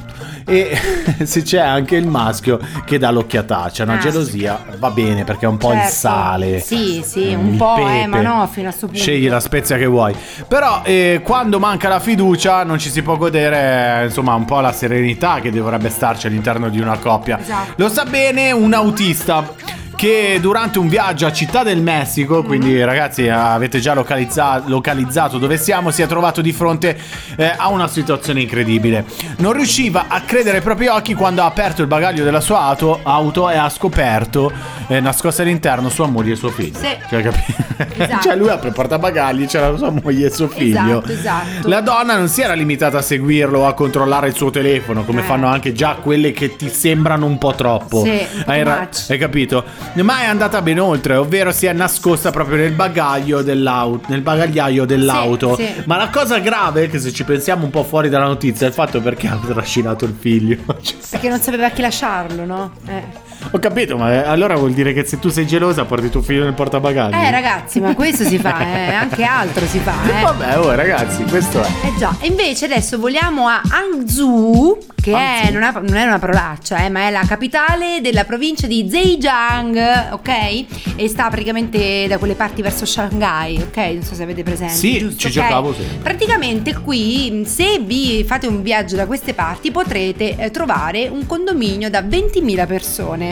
e 0.48 0.76
se 1.24 1.44
c'è 1.44 1.60
anche 1.60 1.96
il 1.96 2.08
maschio 2.08 2.60
che 2.84 2.98
dà 2.98 3.12
l'occhiataccia, 3.12 3.84
una 3.84 4.00
gelosia 4.00 4.64
va 4.80 4.90
bene 4.90 5.24
perché 5.24 5.46
è 5.46 5.48
un 5.48 5.58
po' 5.58 5.72
il 5.72 5.80
certo. 5.80 5.94
sale. 5.94 6.60
Sì, 6.60 7.04
sì, 7.06 7.36
Mm, 7.36 7.40
un 7.40 7.52
il 7.52 7.58
po', 7.58 7.78
eh, 7.78 7.84
pepe. 7.84 8.08
ma 8.08 8.22
no, 8.22 8.48
fino 8.52 8.70
a 8.70 8.72
sto 8.72 8.88
punto. 8.88 9.02
Scegli 9.02 9.28
la 9.30 9.40
spezia 9.40 9.78
che 9.78 9.86
vuoi. 9.86 10.16
Però 10.48 10.82
eh, 10.84 11.22
quando 11.24 11.60
manca 11.60 11.90
la 11.90 12.00
fiducia 12.00 12.64
non 12.64 12.80
ci 12.80 12.90
si 12.90 13.02
può 13.02 13.18
godere 13.18 14.02
eh, 14.02 14.06
insomma 14.06 14.34
un 14.34 14.46
po' 14.46 14.60
la 14.62 14.72
serenità 14.72 15.40
che 15.42 15.52
dovrebbe 15.52 15.90
starci 15.90 16.28
all'interno 16.28 16.70
di 16.70 16.80
una 16.80 16.98
coppia. 16.98 17.40
Esatto. 17.40 17.74
Lo 17.78 17.90
sa 17.90 18.06
bene 18.06 18.52
un 18.52 18.74
autista 18.74 19.54
che 19.96 20.38
durante 20.42 20.78
un 20.80 20.88
viaggio 20.88 21.26
a 21.26 21.32
Città 21.32 21.64
del 21.64 21.82
Messico, 21.82 22.44
quindi 22.44 22.64
Mm-hmm. 22.76 22.86
ragazzi 22.86 23.28
avete 23.30 23.80
già 23.80 23.94
localizza- 23.94 24.62
localizzato 24.66 25.38
dove 25.38 25.58
siamo, 25.58 25.92
si 25.92 26.02
è 26.02 26.08
trovato 26.08 26.42
di 26.42 26.52
fronte 26.52 26.98
eh, 27.38 27.54
a 27.56 27.70
una 27.70 27.88
situazione 27.88 28.42
incredibile. 28.42 29.06
Non 29.38 29.54
riusciva 29.54 30.06
a 30.08 30.22
credere 30.22 30.58
ai 30.58 30.64
propri 30.64 30.88
occhi 30.88 31.14
quando 31.14 31.42
ha 31.42 31.46
aperto 31.46 31.82
il 31.82 31.88
bagaglio 31.88 32.24
della 32.24 32.42
sua 32.42 32.62
auto, 32.62 33.00
auto 33.04 33.50
e 33.50 33.56
ha 33.58 33.70
scoperto 33.70 34.52
eh, 34.88 35.00
nascosta 35.00 35.42
all'interno 35.44 35.90
sua 35.90 36.08
moglie 36.08 36.34
e 36.34 36.36
suo 36.36 36.50
figlio. 36.50 36.78
Sì. 36.80 36.98
Cioè, 37.10 37.22
capi- 37.22 37.54
Esatto. 37.98 38.22
cioè 38.24 38.36
lui 38.36 38.50
apre 38.50 38.70
il 38.70 38.74
portabagagli, 38.74 39.46
c'era 39.48 39.76
sua 39.78 39.90
moglie 39.92 40.28
e 40.28 40.32
suo 40.32 40.48
figlio. 40.48 41.04
Esatto, 41.04 41.12
esatto. 41.12 41.68
La 41.70 41.82
donna 41.82 42.16
non 42.18 42.28
si 42.30 42.42
era 42.42 42.54
limitata 42.54 42.98
a 43.00 43.02
seguirlo 43.02 43.60
o 43.60 43.68
a 43.68 43.74
controllare 43.74 44.28
il 44.28 44.36
suo 44.36 44.50
telefono, 44.50 45.04
come 45.04 45.22
Eh. 45.22 45.24
fanno 45.24 45.48
anche 45.48 45.74
già 45.74 45.96
quelle 46.02 46.32
che 46.32 46.56
ti 46.56 46.70
sembrano 46.70 47.26
un 47.26 47.38
po' 47.38 47.54
troppo. 47.54 48.04
Sì, 48.04 48.26
hai, 48.46 48.64
ra- 48.64 48.88
hai 49.10 49.18
capito? 49.18 49.64
Ma 49.94 50.22
è 50.22 50.26
andata 50.26 50.62
ben 50.62 50.80
oltre, 50.80 51.16
ovvero 51.16 51.52
si 51.52 51.66
è 51.66 51.74
nascosta 51.74 52.30
proprio 52.32 52.58
nel 52.58 52.74
bagaglio 52.74 53.42
dell'auto, 53.42 54.08
nel 54.10 54.22
bagagliaio 54.22 54.86
dell'auto. 54.86 55.56
sì. 55.56 55.68
Ma 55.86 55.98
la 55.98 56.10
cosa 56.10 56.40
grave 56.40 56.90
che 56.90 57.00
se 57.00 57.12
ci 57.14 57.24
pensiamo 57.24 57.64
un 57.64 57.70
po' 57.72 57.84
fuori 57.84 58.10
dalla 58.10 58.26
notizia 58.26 58.66
è 58.66 58.70
il 58.70 58.76
fatto 58.76 59.02
perché 59.02 59.28
ha 59.28 59.40
trascinato 59.46 60.06
il 60.06 60.16
figlio. 60.18 60.58
Cioè, 60.86 60.96
Perché 61.12 61.30
non 61.30 61.40
sapeva 61.40 61.70
chi 61.70 61.82
lasciarlo, 61.82 62.46
no? 62.46 62.72
Eh. 62.88 63.04
Ho 63.52 63.60
capito, 63.60 63.98
ma 63.98 64.12
eh, 64.12 64.18
allora 64.18 64.56
vuol 64.56 64.74
dire 64.74 64.94
che 64.94 65.06
se 65.06 65.20
tu 65.20 65.30
sei 65.30 65.46
gelosa 65.48 65.86
porti 65.86 66.10
tuo 66.10 66.22
figlio 66.22 66.44
nel 66.44 66.54
portabagagli. 66.54 67.14
Eh, 67.14 67.32
ragazzi, 67.32 67.80
ma 67.80 67.94
questo 67.94 68.24
si 68.24 68.38
fa, 68.38 68.60
eh, 68.60 68.94
anche 68.94 69.24
altro 69.24 69.66
si 69.66 69.80
fa, 69.80 69.94
eh. 70.20 70.22
Vabbè, 70.22 70.60
oh 70.60 70.74
ragazzi, 70.74 71.24
questo 71.24 71.62
è. 71.62 71.68
Eh 71.84 71.94
già, 71.98 72.16
e 72.20 72.28
invece 72.28 72.66
adesso 72.66 72.98
vogliamo 72.98 73.48
a 73.48 73.62
Hangzhou, 73.70 74.78
che 75.02 75.12
è, 75.14 75.52
non, 75.52 75.64
ha- 75.64 75.80
non 75.84 75.96
è 75.96 76.04
una 76.04 76.20
parolaccia, 76.20 76.84
eh, 76.84 76.90
ma 76.90 77.08
è 77.08 77.12
la 77.12 77.24
capitale 77.28 78.02
della 78.02 78.24
provincia 78.24 78.68
di 78.68 78.88
Zhejiang, 78.90 80.14
ok? 80.14 80.66
E 80.96 81.08
sta 81.08 81.30
praticamente 81.30 82.08
da 82.08 82.18
quelle 82.18 82.34
parti 82.34 82.62
verso 82.62 82.86
Shanghai, 82.86 83.62
ok? 83.62 83.78
Non 83.78 84.02
so 84.04 84.16
se 84.16 84.24
avete 84.24 84.44
presente. 84.44 84.74
Sì, 84.74 84.98
giusto, 84.98 85.20
ci 85.20 85.28
ok? 85.28 85.34
giocavo 85.34 85.74
sempre. 85.74 85.98
Praticamente 86.02 86.74
qui, 86.80 87.44
se 87.46 87.80
vi 87.80 88.24
fate 88.28 88.48
un 88.48 88.62
viaggio 88.62 88.96
da 88.96 89.06
queste 89.06 89.34
parti, 89.34 89.72
potrete 89.72 90.36
eh, 90.36 90.52
trovare 90.52 91.08
un 91.08 91.26
condominio 91.26 91.90
da 91.90 92.02
20.000 92.02 92.66
persone. 92.68 93.25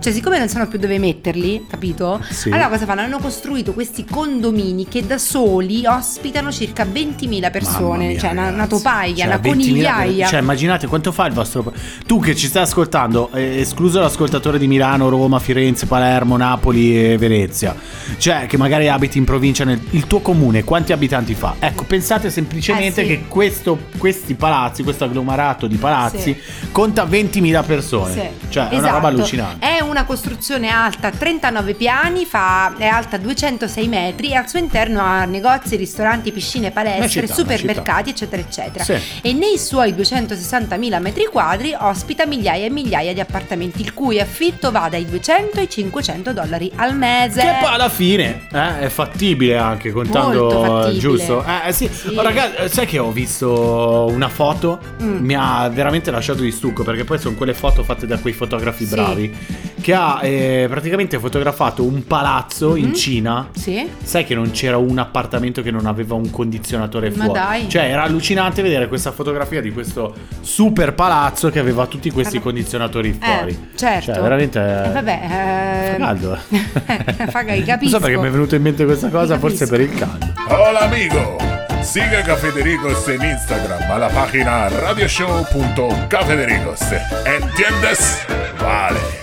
Cioè, 0.00 0.12
siccome 0.12 0.38
non 0.38 0.48
sanno 0.48 0.66
più 0.66 0.78
dove 0.78 0.98
metterli, 0.98 1.66
capito? 1.68 2.20
Sì. 2.30 2.48
Allora 2.50 2.68
cosa 2.68 2.86
fanno? 2.86 3.02
Hanno 3.02 3.18
costruito 3.18 3.72
questi 3.72 4.04
condomini 4.04 4.86
che 4.88 5.06
da 5.06 5.18
soli 5.18 5.84
ospitano 5.86 6.50
circa 6.50 6.84
20.000 6.84 7.28
Mamma 7.28 7.50
persone. 7.50 8.06
mia, 8.08 8.18
cioè, 8.18 8.30
una, 8.30 8.48
una 8.48 8.66
topaia, 8.66 9.14
Cioè, 9.14 9.26
una 9.26 9.36
20.000 9.36 9.40
conigliaia. 9.42 10.26
Cioè, 10.26 10.40
immaginate 10.40 10.86
quanto 10.86 11.12
fa 11.12 11.26
il 11.26 11.32
vostro. 11.34 11.72
Tu 12.06 12.18
che 12.20 12.34
ci 12.34 12.46
stai 12.46 12.62
ascoltando, 12.62 13.30
eh, 13.34 13.60
escluso 13.60 14.00
l'ascoltatore 14.00 14.58
di 14.58 14.66
Milano, 14.66 15.08
Roma, 15.08 15.38
Firenze, 15.38 15.86
Palermo, 15.86 16.36
Napoli 16.36 17.12
e 17.12 17.18
Venezia, 17.18 17.74
cioè 18.16 18.46
che 18.46 18.56
magari 18.56 18.88
abiti 18.88 19.18
in 19.18 19.24
provincia, 19.24 19.64
nel... 19.64 19.80
il 19.90 20.06
tuo 20.06 20.20
comune, 20.20 20.64
quanti 20.64 20.92
abitanti 20.92 21.34
fa? 21.34 21.56
Ecco, 21.58 21.84
pensate 21.84 22.30
semplicemente 22.30 23.02
Eh, 23.02 23.04
sì. 23.04 23.10
che 23.10 23.24
questo, 23.28 23.78
questi 23.98 24.34
palazzi, 24.34 24.82
questo 24.82 25.04
agglomerato 25.04 25.66
di 25.66 25.76
palazzi, 25.76 26.36
conta 26.72 27.04
20.000 27.04 27.64
persone. 27.64 28.12
Sì, 28.12 28.48
Cioè, 28.48 28.64
è 28.64 28.74
una 28.74 28.78
esatto. 28.78 28.94
roba 28.94 29.08
allucinante. 29.08 29.66
È 29.66 29.80
una 29.90 30.04
costruzione 30.04 30.68
alta 30.68 31.10
39 31.10 31.74
piani, 31.74 32.24
fa, 32.24 32.74
è 32.76 32.86
alta 32.86 33.16
206 33.16 33.88
metri 33.88 34.30
e 34.30 34.36
al 34.36 34.48
suo 34.48 34.58
interno 34.58 35.00
ha 35.00 35.24
negozi, 35.24 35.76
ristoranti, 35.76 36.32
piscine, 36.32 36.70
palestre, 36.70 37.08
città, 37.26 37.34
supermercati, 37.34 38.10
eccetera, 38.10 38.40
eccetera. 38.40 38.84
Sì. 38.84 38.96
E 39.20 39.32
nei 39.32 39.58
suoi 39.58 39.92
260.000 39.92 41.00
metri 41.00 41.26
quadri 41.26 41.74
ospita 41.78 42.24
migliaia 42.26 42.66
e 42.66 42.70
migliaia 42.70 43.12
di 43.12 43.20
appartamenti, 43.20 43.82
il 43.82 43.92
cui 43.92 44.20
affitto 44.20 44.70
va 44.70 44.88
dai 44.88 45.04
200 45.06 45.58
ai 45.58 45.68
500 45.68 46.32
dollari 46.32 46.70
al 46.76 46.96
mese. 46.96 47.40
Che 47.40 47.56
poi 47.60 47.72
alla 47.72 47.88
fine 47.88 48.46
eh, 48.52 48.80
è 48.80 48.88
fattibile 48.88 49.58
anche 49.58 49.90
contando 49.90 50.50
fattibile. 50.50 50.98
giusto. 51.00 51.44
Eh, 51.44 51.68
eh, 51.68 51.72
sì. 51.72 51.88
Sì. 51.92 52.14
Oh, 52.16 52.22
ragazzi, 52.22 52.56
eh, 52.62 52.68
sai 52.68 52.86
che 52.86 52.98
ho 52.98 53.10
visto 53.10 54.06
una 54.10 54.28
foto? 54.28 54.78
Mm. 55.02 55.24
Mi 55.24 55.34
ha 55.36 55.68
veramente 55.68 56.10
lasciato 56.10 56.42
di 56.42 56.50
stucco 56.52 56.84
perché 56.84 57.04
poi 57.04 57.18
sono 57.18 57.34
quelle 57.34 57.54
foto 57.54 57.82
fatte 57.82 58.06
da 58.06 58.18
quei 58.18 58.32
fotografi 58.32 58.84
Sì. 58.86 58.94
bravi 58.94 59.36
che 59.80 59.94
ha 59.94 60.18
eh, 60.22 60.66
praticamente 60.68 61.18
fotografato 61.18 61.82
un 61.84 62.04
palazzo 62.06 62.76
in 62.76 62.86
Mhm. 62.88 62.94
Cina. 62.94 63.48
Sì? 63.52 63.88
Sai 64.02 64.24
che 64.24 64.34
non 64.34 64.50
c'era 64.50 64.76
un 64.76 64.98
appartamento 64.98 65.62
che 65.62 65.70
non 65.70 65.86
aveva 65.86 66.14
un 66.14 66.30
condizionatore 66.30 67.10
Ma 67.10 67.24
fuori. 67.24 67.38
dai. 67.40 67.68
Cioè, 67.68 67.84
era 67.84 68.02
allucinante 68.02 68.62
vedere 68.62 68.88
questa 68.88 69.12
fotografia 69.12 69.60
di 69.60 69.72
questo 69.72 70.14
super 70.40 70.94
palazzo 70.94 71.50
che 71.50 71.58
aveva 71.58 71.86
tutti 71.86 72.10
questi 72.10 72.40
condizionatori 72.40 73.18
fuori. 73.20 73.50
Eh, 73.52 73.76
certo. 73.76 74.12
Cioè, 74.12 74.20
veramente. 74.20 74.58
Eh, 74.58 74.90
vabbè, 74.92 75.20
eh, 75.22 75.90
Fa 75.92 75.96
caldo. 75.98 76.38
Faga, 77.30 77.54
Non 77.54 77.64
capisco. 77.64 77.96
so 77.96 78.00
perché 78.00 78.16
mi 78.18 78.26
è 78.26 78.30
venuto 78.30 78.54
in 78.54 78.62
mente 78.62 78.84
questa 78.84 79.08
cosa, 79.08 79.38
forse 79.38 79.66
per 79.66 79.80
il 79.80 79.94
caldo. 79.94 80.26
Hola 80.48 80.80
amigo, 80.80 81.36
sigue 81.82 82.16
a 82.18 82.22
Cafedericos 82.22 83.06
en 83.08 83.22
Instagram 83.22 83.90
a 83.90 83.96
la 83.98 84.08
página 84.08 84.68
radioshow.cafedericos. 84.68 86.80
¿Entiendes? 87.24 88.24
Vale. 88.58 89.19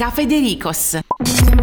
Cafedericos. 0.00 0.94
I 0.94 1.59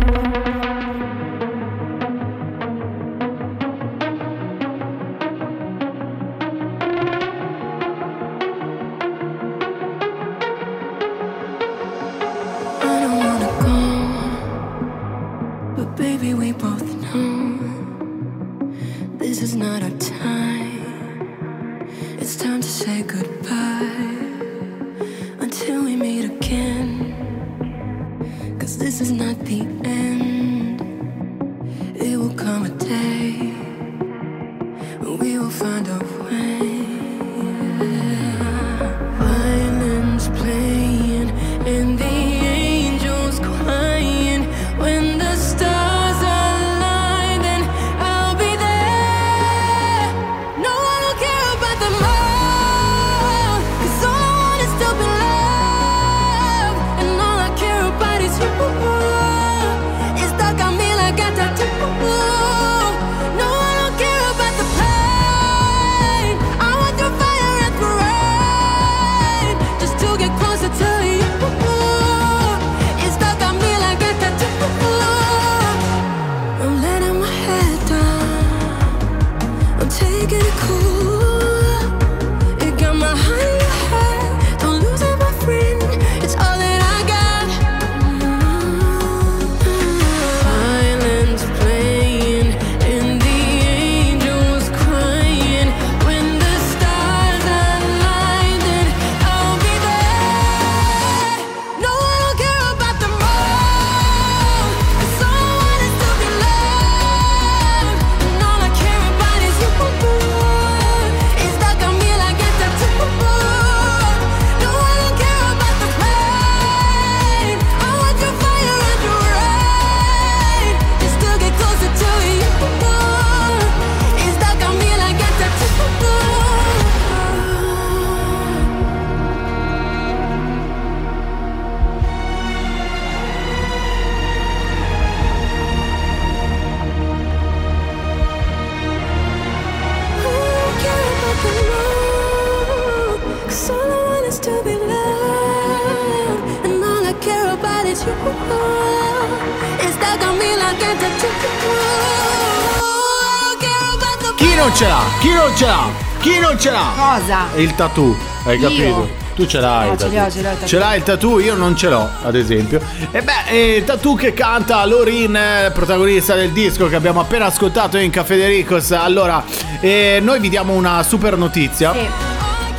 Cosa? 157.18 157.48
Il 157.56 157.74
tattoo, 157.74 158.16
hai 158.46 158.60
Io? 158.60 158.68
capito? 158.70 159.10
Tu 159.34 159.48
ce 159.48 159.60
l'hai. 159.60 159.88
No, 159.88 159.94
il 159.94 160.00
ce 160.00 160.08
l'ho, 160.08 160.30
ce 160.30 160.42
l'ho 160.42 160.52
il. 160.52 160.68
Ce 160.68 160.78
l'hai 160.78 160.98
il 160.98 161.04
tattoo, 161.04 161.40
io 161.40 161.56
non 161.56 161.76
ce 161.76 161.90
l'ho, 161.90 162.08
ad 162.24 162.36
esempio. 162.36 162.80
E 163.12 163.24
beh, 163.24 163.32
eh, 163.50 163.84
tattoo 163.84 164.14
che 164.14 164.34
canta 164.34 164.86
Lorin, 164.86 165.36
eh, 165.36 165.72
protagonista 165.74 166.36
del 166.36 166.52
disco 166.52 166.88
che 166.88 166.96
abbiamo 166.96 167.20
appena 167.20 167.46
ascoltato 167.46 167.98
in 167.98 168.12
Caffè 168.12 168.38
Dericos. 168.38 168.92
Allora, 168.92 169.44
eh, 169.80 170.20
noi 170.22 170.40
vi 170.40 170.50
diamo 170.50 170.74
una 170.74 171.02
super 171.02 171.38
notizia. 171.38 171.92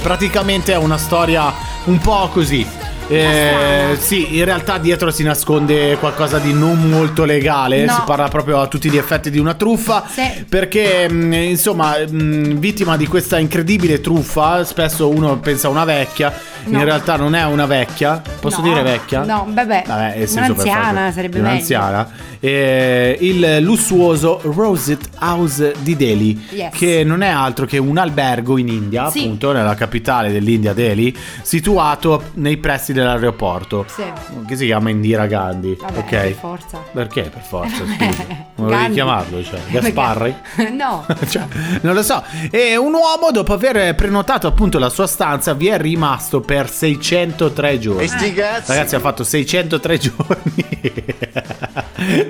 Praticamente 0.02 0.72
è 0.72 0.76
una 0.76 0.98
storia 0.98 1.52
un 1.84 1.98
po' 1.98 2.28
così. 2.32 2.64
Eh, 3.08 3.96
sì, 3.98 4.36
in 4.36 4.44
realtà 4.44 4.78
dietro 4.78 5.10
si 5.10 5.22
nasconde 5.22 5.96
qualcosa 5.98 6.38
di 6.38 6.52
non 6.52 6.88
molto 6.88 7.24
legale. 7.24 7.84
No. 7.84 7.92
Si 7.92 8.02
parla 8.04 8.28
proprio 8.28 8.60
a 8.60 8.66
tutti 8.66 8.90
gli 8.90 8.96
effetti 8.96 9.30
di 9.30 9.38
una 9.38 9.54
truffa. 9.54 10.04
Sì. 10.08 10.44
Perché, 10.48 11.08
mh, 11.08 11.32
insomma, 11.32 11.96
mh, 11.98 12.58
vittima 12.58 12.96
di 12.96 13.06
questa 13.06 13.38
incredibile 13.38 14.00
truffa, 14.00 14.64
spesso 14.64 15.08
uno 15.08 15.38
pensa 15.38 15.68
a 15.68 15.70
una 15.70 15.84
vecchia, 15.84 16.32
No. 16.68 16.78
in 16.78 16.84
realtà 16.84 17.16
non 17.16 17.34
è 17.34 17.44
una 17.44 17.66
vecchia. 17.66 18.22
Posso 18.40 18.60
No. 18.60 18.68
dire 18.68 18.82
vecchia? 18.82 19.24
No, 19.24 19.46
vabbè, 19.48 19.84
Vabbè, 19.86 20.26
un'anziana 20.36 21.10
sarebbe 21.12 21.38
meglio. 21.38 21.50
Un'anziana. 21.52 22.08
Eh, 22.40 23.16
il 23.20 23.58
lussuoso 23.62 24.40
Rosette 24.44 25.08
House 25.20 25.74
di 25.80 25.96
Delhi, 25.96 26.46
Yes. 26.50 26.72
che 26.72 27.02
non 27.04 27.22
è 27.22 27.28
altro 27.28 27.66
che 27.66 27.78
un 27.78 27.96
albergo 27.98 28.58
in 28.58 28.68
India, 28.68 29.10
Sì. 29.10 29.20
appunto, 29.20 29.50
nella 29.52 29.74
capitale 29.74 30.30
dell'India, 30.30 30.72
Delhi, 30.72 31.16
situato 31.42 32.22
nei 32.34 32.56
pressi 32.58 32.92
dell'aeroporto. 32.92 33.84
Sì. 33.88 34.04
Che 34.46 34.56
si 34.56 34.66
chiama 34.66 34.90
Indira 34.90 35.26
Gandhi. 35.26 35.76
Vabbè, 35.80 35.98
ok. 35.98 36.08
per 36.08 36.32
forza. 36.32 36.78
Perché 36.92 37.22
per 37.22 37.42
forza? 37.42 37.82
Gandhi. 37.98 38.46
Volevi 38.54 38.92
chiamarlo, 38.94 39.42
cioè, 39.42 39.60
Gasparri? 39.70 40.34
no. 40.76 41.06
Cioè, 41.28 41.42
non 41.82 41.94
lo 41.94 42.02
so. 42.02 42.22
E 42.50 42.76
un 42.76 42.92
uomo, 42.94 43.30
dopo 43.32 43.52
aver 43.52 43.94
prenotato 43.94 44.46
appunto 44.46 44.78
la 44.78 44.88
sua 44.88 45.06
stanza, 45.06 45.54
vi 45.54 45.66
è 45.68 45.78
rimasto 45.78 46.40
per 46.40 46.57
603 46.66 47.78
giorni. 47.78 48.02
E 48.02 48.08
sti 48.08 48.32
cazzi? 48.32 48.72
Ragazzi, 48.72 48.94
ha 48.96 49.00
fatto 49.00 49.22
603 49.22 49.98
giorni 50.02 50.66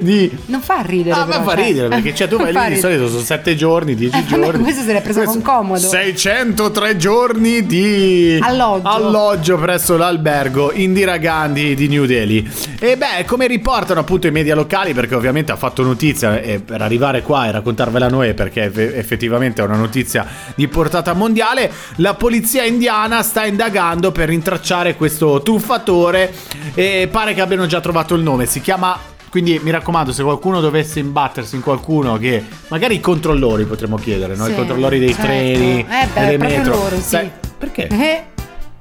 di. 0.01 0.39
Non 0.47 0.61
fa 0.61 0.81
ridere. 0.83 1.15
Ah, 1.15 1.25
ma 1.25 1.39
però, 1.39 1.45
fa 1.45 1.55
cioè. 1.57 1.65
ridere 1.67 1.89
perché 1.89 2.15
cioè, 2.15 2.29
tu 2.29 2.37
vai 2.37 2.53
lì 2.69 2.75
di 2.75 2.81
solito 2.81 3.09
sono 3.09 3.23
7 3.23 3.55
giorni, 3.57 3.95
10 3.95 4.17
Eh, 4.17 4.25
giorni. 4.27 4.63
questo 4.63 4.83
se 4.83 4.93
l'è 4.93 5.01
preso 5.03 5.23
con 5.25 5.43
comodo. 5.43 5.87
603 5.87 6.97
giorni 6.97 7.67
di 7.67 8.39
Alloggio. 8.41 8.89
alloggio 8.89 9.57
presso 9.59 9.97
l'albergo 9.97 10.73
Indira 10.73 11.17
Gandhi 11.19 11.75
di 11.75 11.89
New 11.89 12.05
Delhi. 12.05 12.49
E 12.79 12.97
beh, 12.97 13.25
come 13.27 13.47
riportano 13.47 14.01
appunto 14.01 14.27
i 14.27 14.31
media 14.31 14.55
locali, 14.55 14.95
perché 14.95 15.15
ovviamente 15.15 15.53
ha 15.53 15.57
fatto 15.57 15.83
notizia 15.83 16.41
e 16.41 16.61
per 16.61 16.81
arrivare 16.83 17.23
qua 17.23 17.47
e 17.47 17.51
raccontarvela 17.53 18.09
noi, 18.09 18.35
perché 18.35 18.65
eff- 18.65 18.77
effettivamente 18.97 19.63
è 19.63 19.65
una 19.65 19.77
notizia 19.77 20.27
di 20.55 20.67
portata 20.69 21.13
mondiale, 21.13 21.71
la 21.97 22.15
polizia 22.15 22.65
indiana 22.65 23.23
sta 23.23 23.45
indagando 23.45 24.08
per 24.13 24.29
rintracciare 24.29 24.95
questo 24.97 25.41
truffatore 25.43 26.33
e 26.75 27.09
pare 27.11 27.35
che 27.35 27.41
abbiano 27.41 27.67
già 27.67 27.81
trovato 27.81 28.15
il 28.15 28.23
nome. 28.23 28.47
Si 28.47 28.61
chiama 28.61 28.99
quindi 29.31 29.61
mi 29.63 29.71
raccomando, 29.71 30.11
se 30.11 30.23
qualcuno 30.23 30.59
dovesse 30.61 31.01
imbattersi 31.01 31.55
in 31.55 31.61
qualcuno 31.63 32.17
che 32.17 32.43
magari 32.69 32.95
i 32.95 33.01
controllori 33.01 33.65
potremmo 33.67 33.97
chiedere, 33.97 34.35
no? 34.35 34.47
I 34.47 34.51
Sì, 34.51 34.55
controllori 34.57 34.99
dei 34.99 35.09
certo. 35.13 35.23
treni, 35.27 35.81
Eh, 35.81 36.07
beh, 36.15 36.21
delle 36.21 36.37
metro. 36.39 36.75
loro, 36.77 36.97
sì. 36.97 37.03
Sai- 37.03 37.31
perché? 37.59 37.89
Eh, 37.89 38.25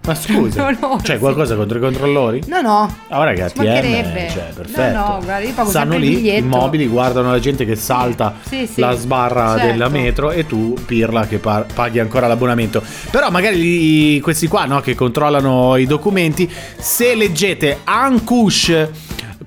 Ma 0.07 0.15
scusa, 0.15 0.71
Loro, 0.79 0.95
c'è 1.01 1.13
sì. 1.15 1.19
qualcosa 1.19 1.55
contro 1.57 1.77
i 1.77 1.81
controllori? 1.81 2.41
No, 2.47 2.61
no. 2.61 2.95
Ah, 3.09 3.23
raga, 3.25 3.49
Ci 3.49 3.57
mancherebbe. 3.57 4.25
ATM, 4.27 4.33
cioè, 4.33 4.49
perfetto. 4.55 4.97
No, 4.97 5.05
no, 5.07 5.19
guarda, 5.21 5.39
io 5.39 5.53
pago 5.53 5.69
Stanno 5.69 5.97
lì, 5.97 6.35
immobili, 6.37 6.87
guardano 6.87 7.29
la 7.31 7.39
gente 7.39 7.65
che 7.65 7.75
salta 7.75 8.35
Sì, 8.47 8.65
sì, 8.65 8.79
la 8.79 8.93
sbarra 8.95 9.55
certo. 9.57 9.65
della 9.67 9.89
metro 9.89 10.31
e 10.31 10.45
tu, 10.45 10.75
pirla, 10.85 11.27
che 11.27 11.39
pa- 11.39 11.65
paghi 11.73 11.99
ancora 11.99 12.27
l'abbonamento. 12.27 12.81
Però 13.11 13.29
magari 13.29 13.57
gli- 13.57 14.21
questi 14.21 14.47
qua, 14.47 14.63
no, 14.65 14.79
che 14.79 14.95
controllano 14.95 15.75
i 15.75 15.85
documenti, 15.85 16.49
se 16.77 17.13
leggete 17.13 17.79
Ankush 17.83 18.89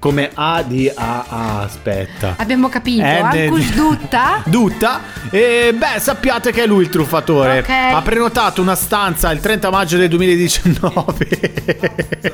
come 0.00 0.30
A 0.34 0.64
di 0.66 0.90
A, 0.92 1.24
A 1.28 1.60
aspetta. 1.60 2.34
Abbiamo 2.38 2.68
capito. 2.68 3.04
De- 3.30 3.48
Dutta. 3.76 4.42
Dutta 4.46 5.00
e 5.30 5.72
beh 5.76 6.00
sappiate 6.00 6.50
che 6.50 6.62
è 6.64 6.66
lui 6.66 6.82
il 6.82 6.88
truffatore 6.88 7.58
Ok. 7.60 7.68
ha 7.68 8.00
prenotato 8.02 8.60
una 8.62 8.74
stanza 8.74 9.30
il 9.30 9.38
30 9.40 9.70
maggio 9.70 9.96
del 9.98 10.08
2019 10.08 11.28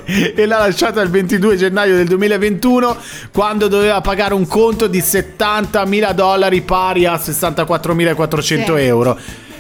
e 0.35 0.47
l'ha 0.47 0.59
lasciata 0.59 1.03
il 1.03 1.11
22 1.11 1.57
gennaio 1.57 1.97
del 1.97 2.07
2021 2.07 2.97
quando 3.33 3.67
doveva 3.69 4.01
pagare 4.01 4.33
un 4.33 4.47
conto 4.47 4.87
di 4.87 5.01
70.000 5.01 6.13
dollari 6.13 6.63
pari 6.63 7.05
a 7.05 7.17
64.400 7.17 8.41
Sì. 8.41 8.63
euro 8.83 9.19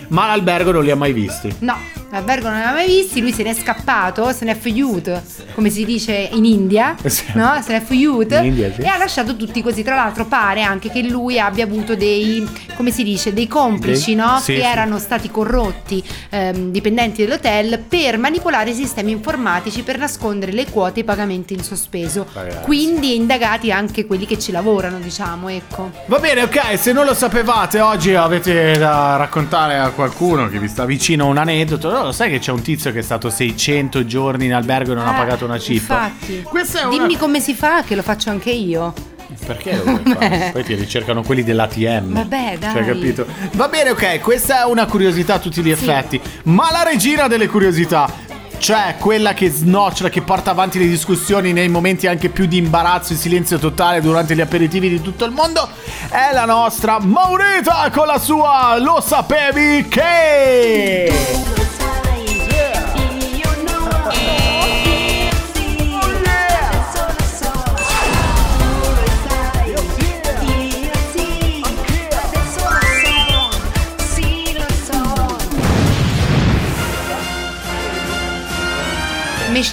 ma 0.09 0.27
l'albergo 0.29 0.71
non 0.71 0.85
li 0.85 0.90
ha 0.92 0.97
mai 0.97 1.12
visti 1.12 1.53
No. 1.59 1.77
L'albergo 2.11 2.49
non 2.49 2.59
l'aveva 2.59 2.73
mai 2.73 2.87
visti, 2.87 3.21
lui 3.21 3.33
se 3.33 3.42
n'è 3.42 3.53
scappato, 3.53 4.33
se 4.33 4.45
n'è 4.45 4.55
fuggito, 4.57 5.21
come 5.55 5.71
si 5.71 5.85
dice 5.85 6.29
in 6.33 6.45
India, 6.45 6.95
Sì. 7.05 7.25
no? 7.35 7.61
Se 7.62 7.73
n'è 7.73 7.81
fuggito 7.83 8.37
In 8.37 8.55
sì. 8.75 8.81
e 8.83 8.87
ha 8.87 8.97
lasciato 8.97 9.35
tutti 9.37 9.61
così. 9.61 9.83
Tra 9.83 9.97
l'altro 9.97 10.25
pare 10.25 10.62
anche 10.62 10.88
che 10.90 11.03
lui 11.03 11.38
abbia 11.40 11.64
avuto 11.64 11.97
dei, 11.97 12.47
come 12.77 12.90
si 12.92 13.03
dice, 13.03 13.33
dei 13.35 13.49
complici, 13.49 14.14
Dei- 14.14 14.25
no? 14.25 14.38
sì, 14.38 14.55
che 14.55 14.61
sì. 14.61 14.66
erano 14.66 14.99
stati 14.99 15.31
corrotti, 15.31 16.03
ehm, 16.31 16.71
dipendenti 16.71 17.25
dell'hotel, 17.25 17.81
per 17.81 18.19
manipolare 18.19 18.71
i 18.71 18.75
sistemi 18.75 19.11
informatici 19.11 19.83
per 19.83 19.99
nascondere 19.99 20.53
le 20.53 20.71
quote 20.71 21.01
e 21.01 21.03
i 21.03 21.05
pagamenti 21.05 21.55
in 21.55 21.62
sospeso. 21.64 22.27
Ragazzi. 22.33 22.59
Quindi 22.62 23.16
indagati 23.16 23.73
anche 23.73 24.07
quelli 24.07 24.27
che 24.27 24.38
ci 24.38 24.53
lavorano, 24.53 24.99
diciamo, 24.99 25.49
ecco. 25.49 25.90
Va 26.07 26.19
bene, 26.21 26.42
ok, 26.42 26.79
se 26.79 26.92
non 26.92 27.05
lo 27.05 27.14
sapevate, 27.14 27.81
oggi 27.81 28.14
avete 28.14 28.79
da 28.79 29.16
raccontare 29.16 29.77
a 29.77 29.90
qualcuno 29.90 30.49
che 30.49 30.59
vi 30.61 30.69
sta 30.69 30.85
vicino 30.85 31.27
un 31.27 31.37
aneddoto. 31.37 31.95
No, 31.97 32.05
lo 32.05 32.13
sai 32.13 32.31
che 32.31 32.39
c'è 32.39 32.53
un 32.53 32.63
tizio 32.63 32.93
che 32.93 32.99
è 32.99 33.03
stato 33.03 33.31
600 33.31 34.05
giorni 34.05 34.47
in 34.47 34.55
albergo 34.55 34.93
e 34.93 34.95
non 34.95 35.07
ha 35.07 35.15
Eh, 35.15 35.17
pagato 35.17 35.45
una 35.45 35.59
ciffa? 35.59 36.11
Infatti. 36.13 36.45
È 36.79 36.83
una- 36.85 36.91
Dimmi 36.97 37.17
come 37.17 37.41
si 37.41 37.55
fa, 37.55 37.83
che 37.83 37.95
lo 37.95 38.03
faccio 38.03 38.31
anche 38.31 38.51
io. 38.51 38.93
Perché 39.45 39.77
lo 39.77 39.83
vuoi 39.85 40.03
fare? 40.15 40.51
Poi 40.55 40.63
ti 40.65 40.75
ricercano 40.75 41.23
quelli 41.23 41.43
dell'ATM. 41.43 42.13
Vabbè, 42.13 42.57
dai. 42.59 42.73
Cioè, 42.73 42.85
capito? 42.85 43.27
Va 43.53 43.69
bene, 43.69 43.91
ok, 43.91 44.21
questa 44.21 44.63
è 44.63 44.65
una 44.67 44.87
curiosità 44.87 45.35
a 45.35 45.39
tutti 45.39 45.63
gli 45.63 45.71
effetti. 45.71 46.21
Ma 46.45 46.71
la 46.71 46.83
regina 46.85 47.27
delle 47.27 47.49
curiosità, 47.49 48.09
cioè 48.59 48.95
quella 48.99 49.35
che 49.35 49.51
snocciola, 49.51 50.09
che 50.11 50.23
porta 50.23 50.51
avanti 50.53 50.79
le 50.79 50.87
discussioni 50.87 51.53
nei 51.53 51.69
momenti 51.69 52.07
anche 52.07 52.29
più 52.29 52.47
di 52.47 52.57
imbarazzo 52.59 53.15
e 53.15 53.17
silenzio 53.17 53.59
totale 53.59 54.01
durante 54.01 54.35
gli 54.37 54.41
aperitivi 54.41 54.89
di 54.89 55.03
tutto 55.03 55.25
il 55.25 55.33
mondo, 55.33 55.69
è 56.09 56.33
la 56.33 56.45
nostra 56.45 56.99
Maurita 57.01 57.91
con 57.93 58.07
la 58.07 58.19
sua 58.19 58.79
Lo 58.79 59.01
sapevi 59.05 59.87
che... 59.89 61.13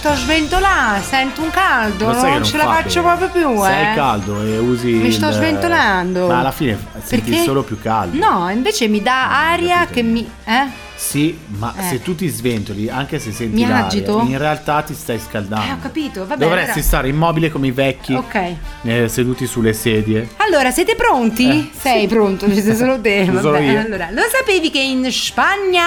sto 0.04 0.14
sventolando, 0.16 1.02
sento 1.02 1.40
un 1.40 1.48
caldo, 1.50 2.12
non 2.12 2.20
non 2.20 2.44
ce 2.44 2.58
la 2.58 2.64
fa 2.64 2.72
faccio 2.74 3.00
bene. 3.00 3.16
proprio 3.16 3.42
più, 3.54 3.62
Sei 3.62 3.92
eh. 3.92 3.94
caldo 3.94 4.42
e 4.42 4.58
usi 4.58 4.90
Mi 4.92 5.06
il- 5.06 5.12
sto 5.14 5.30
sventolando. 5.30 6.26
Ma 6.26 6.40
alla 6.40 6.52
fine 6.52 6.76
senti 7.02 7.30
Perché? 7.30 7.42
solo 7.44 7.62
più 7.62 7.80
caldo. 7.80 8.18
No, 8.18 8.50
invece 8.50 8.86
mi 8.88 9.00
dà 9.00 9.48
aria 9.48 9.86
che 9.86 10.02
mi... 10.02 10.30
Eh? 10.44 10.66
Sì, 10.94 11.38
ma 11.56 11.72
Eh. 11.78 11.82
se 11.88 12.02
tu 12.02 12.14
ti 12.14 12.28
sventoli, 12.28 12.90
anche 12.90 13.18
se 13.18 13.32
senti 13.32 13.54
Mi 13.62 13.66
l'aria, 13.66 13.86
agito? 13.86 14.20
in 14.28 14.36
realtà 14.36 14.82
ti 14.82 14.92
stai 14.94 15.18
scaldando. 15.18 15.64
Eh, 15.64 15.72
ho 15.72 15.78
capito, 15.80 16.26
vabbè. 16.26 16.36
Dovresti 16.44 16.70
allora- 16.72 16.82
stare 16.86 17.08
immobile 17.08 17.50
come 17.50 17.68
i 17.68 17.72
vecchi, 17.72 18.12
Ok. 18.12 18.54
eh, 18.82 19.08
seduti 19.08 19.46
sulle 19.46 19.72
sedie. 19.72 20.28
Allora, 20.36 20.70
siete 20.70 20.94
pronti? 20.96 21.48
Eh, 21.48 21.70
Sei 21.78 22.06
pronto, 22.08 22.46
ci 22.52 22.60
sei 22.60 22.76
solo 22.76 23.00
te. 23.00 23.24
Vabbè, 23.24 23.76
allora, 23.78 24.08
lo 24.10 24.22
sapevi 24.30 24.70
che 24.70 24.80
in 24.80 25.10
Spagna, 25.10 25.86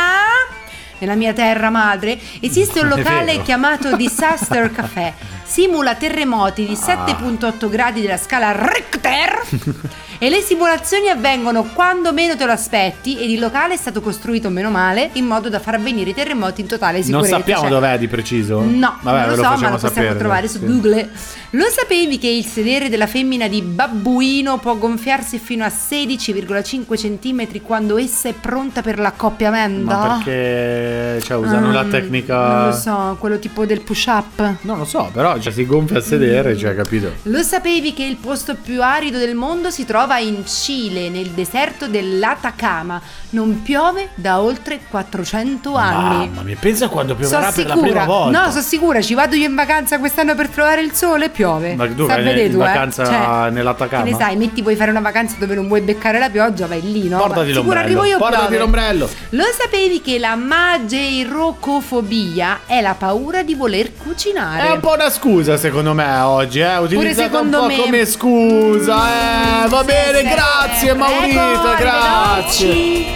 nella 1.00 1.16
mia 1.16 1.34
terra 1.34 1.70
madre, 1.70 2.20
esiste 2.40 2.80
un 2.80 2.90
locale 2.96 3.42
chiamato 3.42 3.96
Disaster 3.96 4.72
Café. 4.72 5.37
Simula 5.48 5.96
terremoti 5.96 6.66
di 6.66 6.78
Ah. 6.80 7.06
7.8 7.06 7.70
gradi 7.70 8.02
della 8.02 8.18
scala 8.18 8.52
Richter. 8.52 9.46
E 10.20 10.32
le 10.32 10.42
simulazioni 10.42 11.10
avvengono 11.10 11.62
quando 11.76 12.12
meno 12.12 12.36
te 12.36 12.44
lo 12.46 12.52
aspetti 12.52 13.20
ed 13.20 13.30
il 13.30 13.40
locale 13.40 13.76
è 13.76 13.78
stato 13.78 14.02
costruito 14.02 14.50
meno 14.50 14.72
male 14.72 15.12
in 15.14 15.28
modo 15.28 15.48
da 15.48 15.60
far 15.60 15.76
avvenire 15.76 16.10
i 16.10 16.14
terremoti 16.16 16.62
in 16.62 16.66
totale 16.66 16.94
Non 16.98 17.04
sicurezza. 17.06 17.36
sappiamo 17.38 17.62
Cioè, 17.62 17.70
dov'è 17.70 18.00
di 18.00 18.08
preciso? 18.08 18.62
No, 18.62 18.98
Vabbè, 19.02 19.20
non 19.28 19.30
ve 19.30 19.36
lo 19.36 19.44
so, 19.44 19.50
ma 19.50 19.50
lo 19.50 19.56
possiamo 19.58 19.78
sapere, 19.78 20.18
trovare 20.18 20.48
su 20.48 20.58
sì. 20.58 20.66
Google. 20.66 21.10
Lo 21.52 21.66
sapevi 21.70 22.18
che 22.18 22.30
il 22.30 22.44
sedere 22.46 22.90
della 22.90 23.06
femmina 23.06 23.48
di 23.48 23.62
babbuino 23.62 24.58
può 24.58 24.76
gonfiarsi 24.76 25.38
fino 25.38 25.64
a 25.64 25.68
16,5 25.68 27.20
cm 27.20 27.62
quando 27.62 27.98
essa 28.00 28.28
è 28.28 28.34
pronta 28.34 28.82
per 28.82 28.98
l'accoppiamento? 28.98 29.86
Ma 29.86 30.16
perché 30.24 31.22
cioè, 31.24 31.38
usano 31.38 31.72
la 31.72 31.84
Mm, 31.84 31.90
tecnica. 31.92 32.48
Non 32.58 32.66
lo 32.70 32.76
so, 32.76 33.18
quello 33.20 33.38
tipo 33.38 33.68
del 33.68 33.82
push 33.82 34.06
up. 34.08 34.54
Non 34.62 34.80
lo 34.80 34.86
so, 34.86 35.12
però 35.14 35.37
cioè, 35.40 35.52
si 35.54 35.66
gonfia 35.66 35.98
a 35.98 36.02
sedere, 36.02 36.56
cioè, 36.58 36.76
capito? 36.76 37.12
Lo 37.24 37.42
sapevi 37.44 37.94
che 37.94 38.04
il 38.04 38.18
posto 38.18 38.56
più 38.56 38.82
arido 38.84 39.18
del 39.18 39.36
mondo 39.36 39.70
si 39.70 39.86
trova 39.86 40.18
in 40.20 40.46
Cile, 40.46 41.10
nel 41.10 41.30
deserto 41.30 41.88
dell'Atacama? 41.88 43.02
Non 43.32 43.62
piove 43.62 44.10
da 44.16 44.40
oltre 44.42 44.80
400 44.90 45.76
anni. 45.76 46.28
Mamma 46.28 46.42
mia, 46.44 46.56
pensa 46.60 46.88
quando 46.88 47.16
pioverà 47.16 47.52
per 47.52 47.66
la 47.68 47.74
sicura, 47.74 47.90
prima 47.90 48.06
volta. 48.06 48.44
no, 48.46 48.50
sono 48.52 48.64
sicura, 48.64 49.02
ci 49.02 49.14
vado 49.14 49.36
io 49.36 49.46
in 49.48 49.56
vacanza 49.56 50.00
quest'anno 50.00 50.34
per 50.36 50.48
trovare 50.50 50.82
il 50.82 50.92
sole 50.94 51.26
e 51.26 51.30
piove. 51.30 51.76
Ma 51.76 51.86
tu 51.88 52.04
Stai 52.04 52.08
vai 52.08 52.20
a 52.20 52.24
vedere 52.24 52.46
in 52.46 52.52
tu, 52.52 52.58
eh. 52.58 52.60
vacanza 52.66 53.06
Cioè, 53.06 53.50
nell'Atacama? 53.52 54.04
Che 54.04 54.12
ne 54.12 54.18
sai, 54.18 54.36
metti 54.38 54.62
vuoi 54.62 54.76
fare 54.76 54.92
una 54.92 55.00
vacanza 55.02 55.36
dove 55.40 55.56
non 55.56 55.68
vuoi 55.68 55.82
beccare 55.82 56.20
la 56.20 56.30
pioggia, 56.30 56.68
vai 56.68 56.82
lì, 56.82 57.08
no? 57.10 57.18
Portati 57.18 57.40
Ma 57.40 57.46
Sicuro 57.46 57.62
l'ombrello, 57.64 57.86
arrivo 57.86 58.04
io 58.06 58.18
portati 58.18 58.40
piove. 58.42 58.58
l'ombrello. 58.58 59.10
Lo 59.30 59.44
sapevi 59.58 60.02
che 60.02 60.20
la 60.20 60.36
mageirocofobia 60.36 62.60
è 62.66 62.82
la 62.82 62.96
paura 62.98 63.44
di 63.44 63.54
voler 63.56 63.92
cucinare? 63.96 64.68
È 64.68 64.72
un 64.72 64.80
po' 64.80 64.94
una 64.94 65.10
scusa 65.10 65.27
secondo 65.58 65.94
me 65.94 66.20
oggi, 66.22 66.60
eh? 66.62 66.78
Utilizzata 66.78 67.40
un 67.42 67.52
secondo 67.52 67.60
po' 67.60 67.66
me. 67.68 67.76
come 67.76 68.06
scusa, 68.06 69.66
eh? 69.66 69.68
Va 69.68 69.84
bene, 69.84 70.20
sì, 70.20 70.28
grazie 70.28 70.96
prego, 70.96 71.76
grazie. 71.78 73.16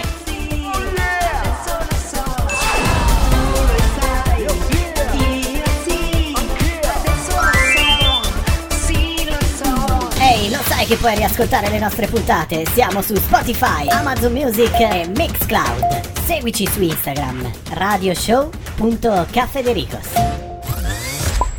Ehi, 10.20 10.50
lo 10.50 10.58
sai 10.66 10.86
che 10.86 10.96
puoi 10.96 11.14
riascoltare 11.16 11.68
le 11.68 11.78
nostre 11.78 12.06
puntate? 12.06 12.64
Siamo 12.72 13.02
su 13.02 13.14
Spotify, 13.16 13.86
Amazon 13.88 14.32
Music 14.32 14.72
e 14.80 15.06
Mixcloud. 15.14 16.00
Seguici 16.24 16.66
su 16.66 16.80
Instagram, 16.82 17.50
radioshow.cafedericos. 17.72 20.31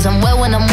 Cause 0.00 0.06
I'm 0.06 0.22
well 0.22 0.40
when 0.40 0.54
I'm 0.54 0.69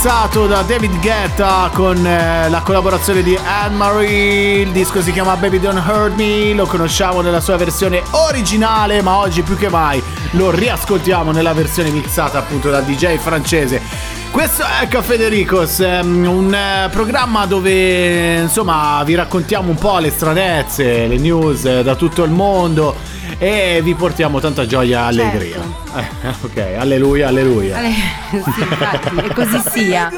remixato 0.00 0.46
da 0.46 0.62
David 0.62 1.00
Guetta 1.00 1.68
con 1.72 2.06
eh, 2.06 2.48
la 2.48 2.60
collaborazione 2.60 3.20
di 3.20 3.36
Anne-Marie. 3.36 4.60
Il 4.60 4.70
disco 4.70 5.02
si 5.02 5.10
chiama 5.10 5.34
Baby 5.34 5.58
Don't 5.58 5.84
Hurt 5.84 6.14
Me. 6.14 6.54
Lo 6.54 6.66
conosciamo 6.66 7.20
nella 7.20 7.40
sua 7.40 7.56
versione 7.56 8.00
originale, 8.12 9.02
ma 9.02 9.16
oggi 9.16 9.42
più 9.42 9.56
che 9.56 9.68
mai 9.68 10.00
lo 10.32 10.52
riascoltiamo 10.52 11.32
nella 11.32 11.52
versione 11.52 11.90
mixata 11.90 12.38
appunto 12.38 12.70
da 12.70 12.80
DJ 12.80 13.16
francese. 13.16 13.82
Questo 14.30 14.62
è 14.62 14.86
Caffè 14.86 15.16
De 15.16 15.28
Ricos, 15.28 15.80
ehm, 15.80 16.28
un 16.28 16.54
eh, 16.54 16.88
programma 16.90 17.46
dove 17.46 18.38
insomma 18.42 19.02
vi 19.04 19.16
raccontiamo 19.16 19.70
un 19.70 19.76
po' 19.76 19.98
le 19.98 20.10
stranezze, 20.10 21.08
le 21.08 21.16
news 21.16 21.64
eh, 21.64 21.82
da 21.82 21.96
tutto 21.96 22.22
il 22.22 22.30
mondo 22.30 22.94
e 23.38 23.80
vi 23.82 23.94
portiamo 23.94 24.40
tanta 24.40 24.66
gioia 24.66 25.00
e 25.00 25.06
allegria. 25.06 25.56
Eh, 25.96 26.28
ok, 26.42 26.74
alleluia, 26.78 27.28
alleluia. 27.28 27.76
Ale- 27.78 27.90
sì, 28.30 28.60
infatti, 28.60 29.16
e 29.16 29.34
così 29.34 29.60
sia. 29.70 30.10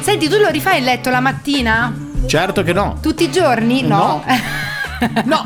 Senti, 0.00 0.28
tu 0.28 0.36
lo 0.36 0.48
rifai 0.50 0.78
il 0.78 0.84
letto 0.84 1.10
la 1.10 1.20
mattina? 1.20 1.92
Certo 2.26 2.62
che 2.62 2.72
no. 2.72 2.98
Tutti 3.00 3.24
i 3.24 3.30
giorni? 3.30 3.82
No. 3.82 3.96
No, 3.96 4.24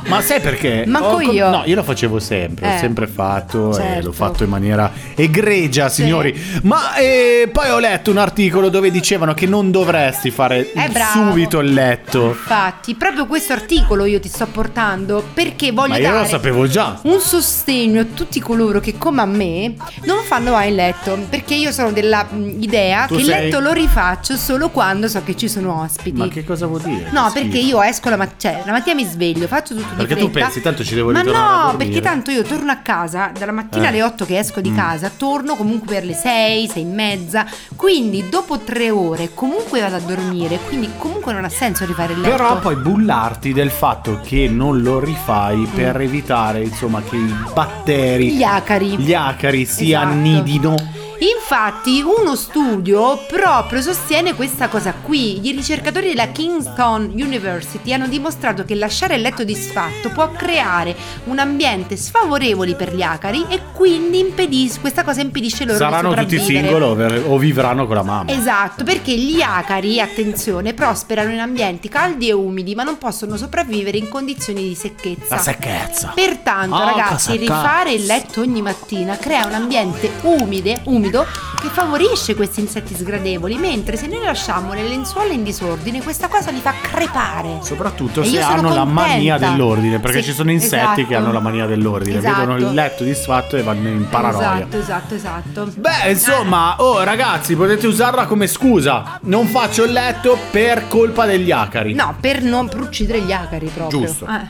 ma 0.06 0.20
sai 0.20 0.40
perché? 0.40 0.84
Manco 0.86 1.06
Ho 1.16 1.20
io. 1.20 1.48
No, 1.50 1.62
io 1.64 1.74
lo 1.74 1.82
facevo 1.82 2.18
sempre, 2.18 2.66
Eh. 2.70 2.74
ho 2.74 2.78
sempre 2.78 3.06
fatto 3.06 3.70
e 3.70 3.74
Certo. 3.74 4.06
l'ho 4.06 4.12
fatto 4.12 4.44
in 4.44 4.50
maniera 4.50 4.90
egregia, 5.14 5.88
signori. 5.88 6.34
Ma 6.62 6.94
eh, 6.96 7.48
poi 7.52 7.70
ho 7.70 7.78
letto 7.78 8.10
un 8.10 8.18
articolo 8.18 8.68
dove 8.68 8.90
dicevano 8.90 9.34
che 9.34 9.46
non 9.46 9.70
dovresti 9.70 10.30
fare 10.30 10.72
Eh, 10.72 10.90
subito 11.12 11.58
il 11.60 11.72
letto. 11.72 12.26
Infatti, 12.28 12.94
proprio 12.94 13.26
questo 13.26 13.52
articolo 13.52 14.04
io 14.04 14.20
ti 14.20 14.28
sto 14.28 14.46
portando 14.46 15.24
perché 15.34 15.72
voglio 15.72 15.88
Ma 15.92 15.96
io 15.98 16.02
dare 16.10 16.18
lo 16.20 16.26
sapevo 16.26 16.66
già. 16.66 16.98
un 17.02 17.20
sostegno 17.20 18.00
a 18.00 18.06
tutti 18.14 18.40
coloro 18.40 18.80
che 18.80 18.96
come 18.98 19.20
a 19.22 19.26
me 19.26 19.74
non 20.04 20.22
fanno 20.24 20.52
mai 20.52 20.68
il 20.68 20.74
letto 20.76 21.18
perché 21.28 21.54
io 21.54 21.72
sono 21.72 21.90
dell'idea 21.92 23.06
Tu 23.06 23.14
che 23.16 23.20
il 23.20 23.26
sei- 23.26 23.44
letto 23.44 23.60
lo 23.60 23.72
rifaccio 23.72 24.36
solo 24.36 24.68
quando 24.70 25.08
so 25.08 25.22
che 25.24 25.36
ci 25.36 25.48
sono 25.48 25.80
ospiti. 25.82 26.16
Ma 26.18 26.28
che 26.28 26.44
cosa 26.44 26.66
vuol 26.66 26.82
dire? 26.82 27.08
No, 27.12 27.30
perché 27.32 27.58
io 27.58 27.80
esco 27.82 28.08
la 28.08 28.16
mattina, 28.16 28.52
cioè 28.54 28.62
la 28.64 28.72
mattina 28.72 28.94
mi 28.94 29.04
sveglio, 29.04 29.47
faccio 29.48 29.74
tutto 29.74 29.94
Perché 29.96 30.14
di 30.14 30.20
tu 30.20 30.28
fretta. 30.30 30.46
pensi, 30.46 30.60
tanto 30.60 30.84
ci 30.84 30.94
devo 30.94 31.10
Ma 31.10 31.20
ritornare 31.20 31.46
a 31.68 31.70
no, 31.72 31.76
perché 31.76 32.00
tanto 32.00 32.30
io 32.30 32.42
torno 32.42 32.70
a 32.70 32.76
casa 32.76 33.30
dalla 33.36 33.52
mattina 33.52 33.84
Eh. 33.84 33.88
alle 33.88 34.02
8 34.02 34.24
che 34.24 34.38
esco 34.38 34.60
di 34.60 34.70
Mm. 34.70 34.76
casa, 34.76 35.10
torno 35.16 35.56
comunque 35.56 35.94
per 35.94 36.04
le 36.04 36.14
6, 36.14 36.68
6 36.68 36.82
e 36.82 36.86
mezza. 36.86 37.46
Quindi 37.74 38.28
dopo 38.28 38.58
tre 38.58 38.90
ore 38.90 39.30
comunque 39.34 39.80
vado 39.80 39.96
a 39.96 40.00
dormire, 40.00 40.58
quindi 40.66 40.90
comunque 40.98 41.32
non 41.32 41.44
ha 41.44 41.48
senso 41.48 41.84
rifare 41.84 42.12
il 42.12 42.20
letto. 42.20 42.36
Però 42.36 42.58
poi 42.58 42.76
bullarti 42.76 43.52
del 43.52 43.70
fatto 43.70 44.20
che 44.22 44.48
non 44.48 44.80
lo 44.82 45.00
rifai 45.00 45.68
per 45.74 45.98
Mm. 45.98 46.02
evitare, 46.02 46.62
insomma, 46.62 47.02
che 47.02 47.16
i 47.16 47.34
batteri, 47.54 48.32
Gli 48.36 48.42
acari. 48.42 48.96
gli 48.98 49.14
acari 49.14 49.64
si 49.64 49.92
Esatto. 49.92 50.06
annidino. 50.08 50.74
Infatti, 51.20 52.00
uno 52.00 52.36
studio 52.36 53.18
proprio 53.26 53.82
sostiene 53.82 54.34
questa 54.34 54.68
cosa 54.68 54.92
qui. 55.02 55.44
I 55.48 55.50
ricercatori 55.50 56.08
della 56.10 56.28
Kingston 56.28 57.10
University 57.12 57.92
hanno 57.92 58.06
dimostrato 58.06 58.62
che 58.64 58.76
lasciare 58.76 59.16
il 59.16 59.22
letto 59.22 59.42
disfatto 59.42 60.10
può 60.10 60.30
creare 60.30 60.94
un 61.24 61.40
ambiente 61.40 61.96
sfavorevole 61.96 62.74
per 62.76 62.94
gli 62.94 63.02
acari 63.02 63.44
e 63.48 63.60
quindi 63.72 64.20
impedis- 64.20 64.78
questa 64.80 65.02
cosa 65.02 65.20
impedisce 65.20 65.64
loro 65.64 65.78
Saranno 65.78 66.14
di 66.14 66.20
tutti 66.20 66.38
sopravvivere. 66.38 66.68
single 66.68 66.84
o 66.84 66.94
ver- 66.94 67.24
o 67.26 67.36
vivranno 67.38 67.86
con 67.88 67.96
la 67.96 68.02
mamma. 68.04 68.30
Esatto, 68.30 68.84
perché 68.84 69.16
gli 69.16 69.40
acari, 69.40 70.00
attenzione, 70.00 70.72
prosperano 70.72 71.32
in 71.32 71.40
ambienti 71.40 71.88
caldi 71.88 72.28
e 72.28 72.32
umidi, 72.32 72.76
ma 72.76 72.84
non 72.84 72.96
possono 72.96 73.36
sopravvivere 73.36 73.98
in 73.98 74.08
condizioni 74.08 74.62
di 74.68 74.74
secchezza. 74.76 75.34
La 75.34 75.40
secchezza. 75.40 76.12
Pertanto, 76.14 76.76
Ah, 76.76 76.84
ragazzi, 76.84 77.36
rifare 77.36 77.92
il 77.92 78.04
letto 78.06 78.40
ogni 78.40 78.62
mattina 78.62 79.16
crea 79.16 79.46
un 79.46 79.54
ambiente 79.54 80.10
umide, 80.22 80.80
umido 80.84 81.06
che 81.10 81.68
favorisce 81.68 82.34
questi 82.34 82.60
insetti 82.60 82.94
sgradevoli, 82.94 83.56
mentre 83.56 83.96
se 83.96 84.06
noi 84.06 84.24
lasciamo 84.24 84.74
le 84.74 84.82
lenzuola 84.86 85.32
in 85.32 85.42
disordine, 85.42 86.02
questa 86.02 86.28
cosa 86.28 86.50
li 86.50 86.60
fa 86.60 86.72
crepare. 86.80 87.58
Soprattutto 87.62 88.20
E 88.22 88.24
se 88.26 88.40
hanno 88.40 88.72
la 88.74 88.84
mania 88.84 89.38
dell'ordine, 89.38 89.98
perché 89.98 90.18
Sì, 90.22 90.28
ci 90.30 90.32
sono 90.34 90.50
insetti 90.50 91.04
che 91.06 91.12
esatto. 91.12 91.16
hanno 91.16 91.32
la 91.32 91.40
mania 91.40 91.66
dell'ordine, 91.66 92.18
Esatto. 92.18 92.40
vedono 92.40 92.56
il 92.58 92.72
letto 92.74 93.04
disfatto 93.04 93.56
e 93.56 93.62
vanno 93.62 93.88
in 93.88 94.06
paranoia. 94.08 94.66
Esatto, 94.68 94.76
esatto, 94.76 95.14
esatto. 95.14 95.72
Beh, 95.76 96.10
insomma, 96.10 96.76
oh 96.78 97.02
ragazzi, 97.02 97.56
potete 97.56 97.86
usarla 97.86 98.26
come 98.26 98.46
scusa. 98.46 99.18
Non 99.22 99.46
faccio 99.46 99.84
il 99.84 99.92
letto 99.92 100.38
per 100.50 100.86
colpa 100.88 101.26
degli 101.26 101.50
acari. 101.50 101.94
No, 101.94 102.14
per 102.20 102.42
non 102.42 102.68
per 102.68 102.80
uccidere 102.80 103.20
gli 103.20 103.32
acari 103.32 103.70
proprio. 103.72 104.00
Giusto. 104.00 104.26
Eh. 104.26 104.46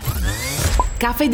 Caffè 0.97 1.29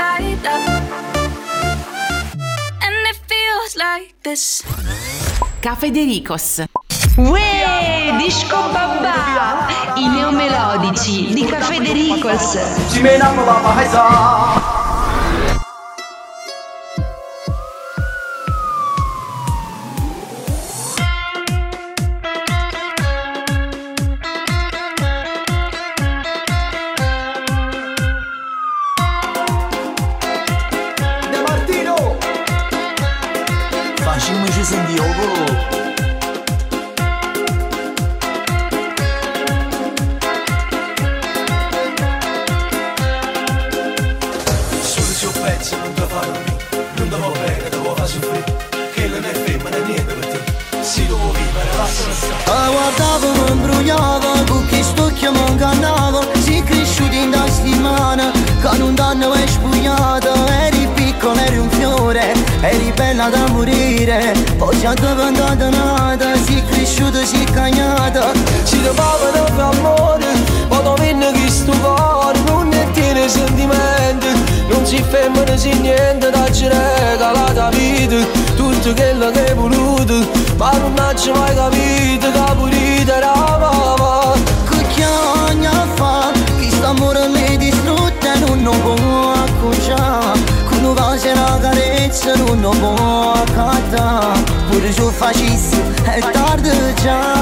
light 0.00 0.46
up. 0.46 0.64
And 2.80 2.96
it 3.10 3.18
feels 3.26 3.76
like 3.76 4.14
this. 4.22 4.62
Caffè 5.60 5.90
De 5.90 6.04
Ricos. 6.04 6.64
Uè, 7.16 8.16
disco 8.16 8.56
babà! 8.72 9.66
I 9.96 10.08
neomelodici 10.08 11.34
di 11.34 11.44
Caffè 11.44 11.80
De 11.80 11.92
Ricos. 11.92 12.56
Ma 81.20 81.26
non 81.26 81.34
ci 81.34 81.38
mai 81.38 81.54
capito 81.54 82.30
Che 82.30 82.54
pulita 82.54 83.16
era 83.16 83.34
mamma 83.34 84.32
Che 84.70 84.86
chiagna 84.88 85.86
fa 85.94 86.30
Chi 86.58 86.70
sta 86.70 86.88
amore 86.88 87.28
mi 87.28 87.56
distrutta 87.58 88.38
Non 88.38 88.62
lo 88.62 88.70
può 88.70 89.32
accocciare 89.32 90.40
Con 90.68 90.84
una 90.84 91.00
voce 91.08 91.28
e 91.28 91.32
una 91.32 91.58
carezza 91.60 92.34
Non 92.36 92.60
lo 92.60 92.70
può 92.70 93.32
accattare 93.32 94.42
Pure 94.70 94.92
se 94.92 95.00
lo 95.00 95.10
facessi 95.10 95.82
È 96.04 96.20
tardi 96.30 96.70
già 97.02 97.34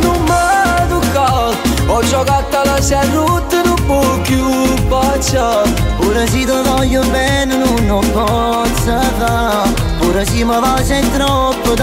Non 0.00 0.20
mi 0.22 0.88
tocca 0.88 1.54
Ho 1.86 2.02
giocato 2.02 2.58
alla 2.58 2.80
serrutta 2.80 3.62
Non 3.62 3.84
può 3.86 4.20
più 4.22 4.74
baciare 4.88 5.70
Pure 6.00 6.26
se 6.26 6.44
ti 6.44 6.46
voglio 6.46 7.02
bene 7.02 7.56
non 7.56 7.86
lo 7.86 7.98
posso 7.98 8.98
fare 9.18 9.89
Pure 10.10 10.24
se 10.24 10.44
mi 10.44 10.58
va 10.58 10.82
se 10.82 10.98
è 10.98 11.08
troppo 11.10 11.74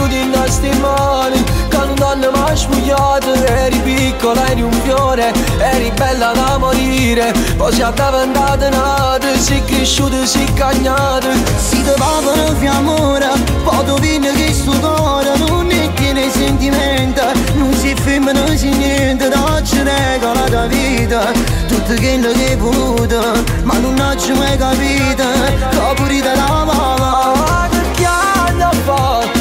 Sei 0.00 0.08
cresciuto 0.08 0.14
in 0.14 0.30
queste 0.30 0.74
mani 0.76 1.44
Che 1.68 1.76
non 1.76 2.02
hanno 2.02 2.30
mai 2.30 2.56
spugliato 2.56 3.34
Eri 3.44 3.78
piccola, 3.80 4.48
eri 4.48 4.62
un 4.62 4.72
fiore 4.84 5.32
Eri 5.58 5.90
bella 5.94 6.32
da 6.32 6.56
morire 6.58 7.32
Poi 7.56 7.72
si 7.72 7.82
è 7.82 7.92
diventata 7.92 8.68
nata 8.70 9.38
Sei 9.38 9.62
cresciuto, 9.64 10.24
sei 10.24 10.50
cagnata 10.54 11.28
Si 11.56 11.82
te 11.82 11.92
pavano 11.98 12.54
fiamore 12.58 13.28
Poi 13.62 13.84
tu 13.84 13.98
vieni 13.98 14.32
che 14.32 14.52
sto 14.54 14.72
cuore 14.72 15.36
Non 15.36 15.66
ne 15.66 15.92
tiene 15.94 16.30
sentimento 16.30 17.22
Non 17.54 17.74
si 17.74 17.94
femmina 17.94 18.46
si 18.56 18.70
niente 18.70 19.28
Da 19.28 19.60
ci 19.62 19.82
regala 19.82 20.48
la 20.48 20.66
vita 20.66 21.30
Tutto 21.68 21.94
quello 21.94 22.32
che 22.32 22.44
hai 22.46 22.56
voluto 22.56 23.44
Ma 23.64 23.76
non 23.78 24.14
ci 24.18 24.32
mai 24.32 24.56
capito 24.56 25.24
Che 25.70 25.94
purita 25.96 26.34
la 26.34 26.64
mamma 26.64 27.68
Che 27.94 28.04
anni 28.06 28.62
fa 28.84 29.39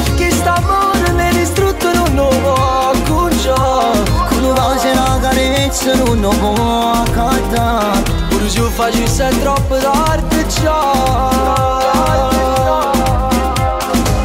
distrutto 1.90 2.12
non 2.14 2.16
lo 2.16 2.28
può 2.40 2.92
acconciare 2.92 4.04
Con 4.30 4.44
una 4.44 4.62
voce 4.62 4.88
e 4.88 4.92
una 4.92 5.20
carezza 5.20 5.96
Non 5.96 6.22
lo 6.22 6.30
può 6.30 6.92
accattare 6.92 8.02
Pure 8.30 8.50
se 8.50 8.60
lo 8.60 8.70
facessi 8.70 9.22
è 9.22 9.30
troppo 9.40 9.78
tardi 9.78 10.46
già 10.48 11.30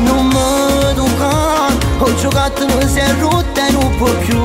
Non 0.00 0.26
mi 0.26 0.94
tocca 0.94 1.72
Ho 1.98 2.14
giocato 2.16 2.66
non 2.66 2.88
si 2.88 2.98
è 2.98 3.14
rotta 3.18 3.66
e 3.66 3.72
non 3.72 3.96
può 3.96 4.10
più 4.26 4.40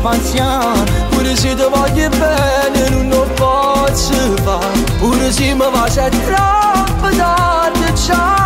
passare 0.00 1.08
Pure 1.10 1.36
se 1.36 1.54
ti 1.54 1.62
voglio 1.62 2.08
bene 2.08 2.88
non 2.90 3.08
lo 3.08 3.26
posso 3.34 4.14
fare 4.42 4.78
Pure 4.98 5.32
se 5.32 5.54
mi 5.54 5.64
va 5.70 5.88
se 5.88 6.06
è 6.06 6.10
troppo 6.10 7.08
tardi 7.16 7.94
già 7.94 8.39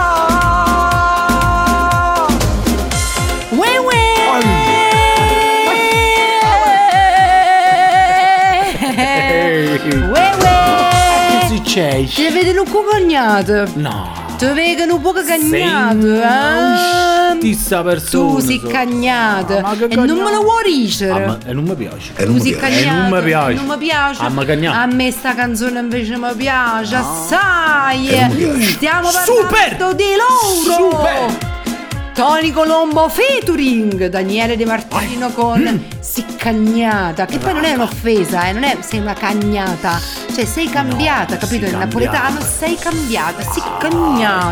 Succede? 11.75 12.07
Ti 12.07 12.29
vedi 12.29 12.57
un 12.57 12.71
po' 12.71 12.85
cagnato? 12.85 13.69
No. 13.75 14.13
Ti 14.39 14.47
vedi 14.47 14.83
un 14.83 15.01
po' 15.01 15.11
cagnato? 15.13 16.07
Ah? 16.23 17.35
Stessa 17.37 17.83
persona. 17.83 18.33
Tu 18.35 18.39
sei 18.47 18.61
so. 18.61 18.69
cagnato 18.69 19.55
che 19.77 19.85
e 19.87 19.97
non 19.97 20.19
me 20.19 20.31
lo 20.31 20.43
vuoi 20.43 20.63
Ah, 20.63 20.69
dicere. 20.69 21.27
ma- 21.27 21.39
e 21.45 21.53
non 21.53 21.65
mi 21.65 21.75
piace. 21.75 22.13
Tu 22.15 22.39
sei 22.39 22.53
E 22.53 22.57
cagnato 22.57 23.09
non 23.09 23.19
mi 23.19 23.23
piace. 23.25 23.55
Non 23.55 23.67
mi 23.67 23.77
piace. 23.79 24.23
Ah, 24.23 24.29
ma 24.29 24.45
cagnato. 24.45 24.79
A 24.79 24.87
me 24.87 25.11
sta 25.11 25.35
canzone 25.35 25.81
invece 25.81 26.17
mi 26.17 26.33
piace, 26.37 26.95
assai. 26.95 28.09
E 28.09 28.21
non 28.21 28.37
mi 28.37 28.45
piace. 28.57 28.71
Stiamo 28.71 29.09
Super! 29.11 29.77
parlando 29.77 29.93
di 29.95 30.05
loro. 30.15 30.91
Super! 30.91 31.53
Tony 32.15 32.53
Colombo 32.53 33.09
featuring 33.09 34.07
Daniele 34.07 34.57
De 34.57 34.65
Martino 34.65 35.31
con 35.31 35.85
Si 35.99 36.25
cagnata, 36.37 37.27
che 37.27 37.39
poi 37.39 37.55
non 37.55 37.65
è 37.65 37.73
un'offesa, 37.75 38.47
eh, 38.47 38.53
non 38.53 38.63
è 38.63 38.77
sei 38.83 39.01
una 39.01 39.15
cagnata, 39.15 39.99
cioè 40.35 40.45
sei 40.45 40.69
cambiata, 40.69 41.37
capito? 41.37 41.65
In 41.67 41.71
cambiata. 41.71 41.85
napoletano 41.85 42.41
sei 42.41 42.77
cambiata. 42.77 43.43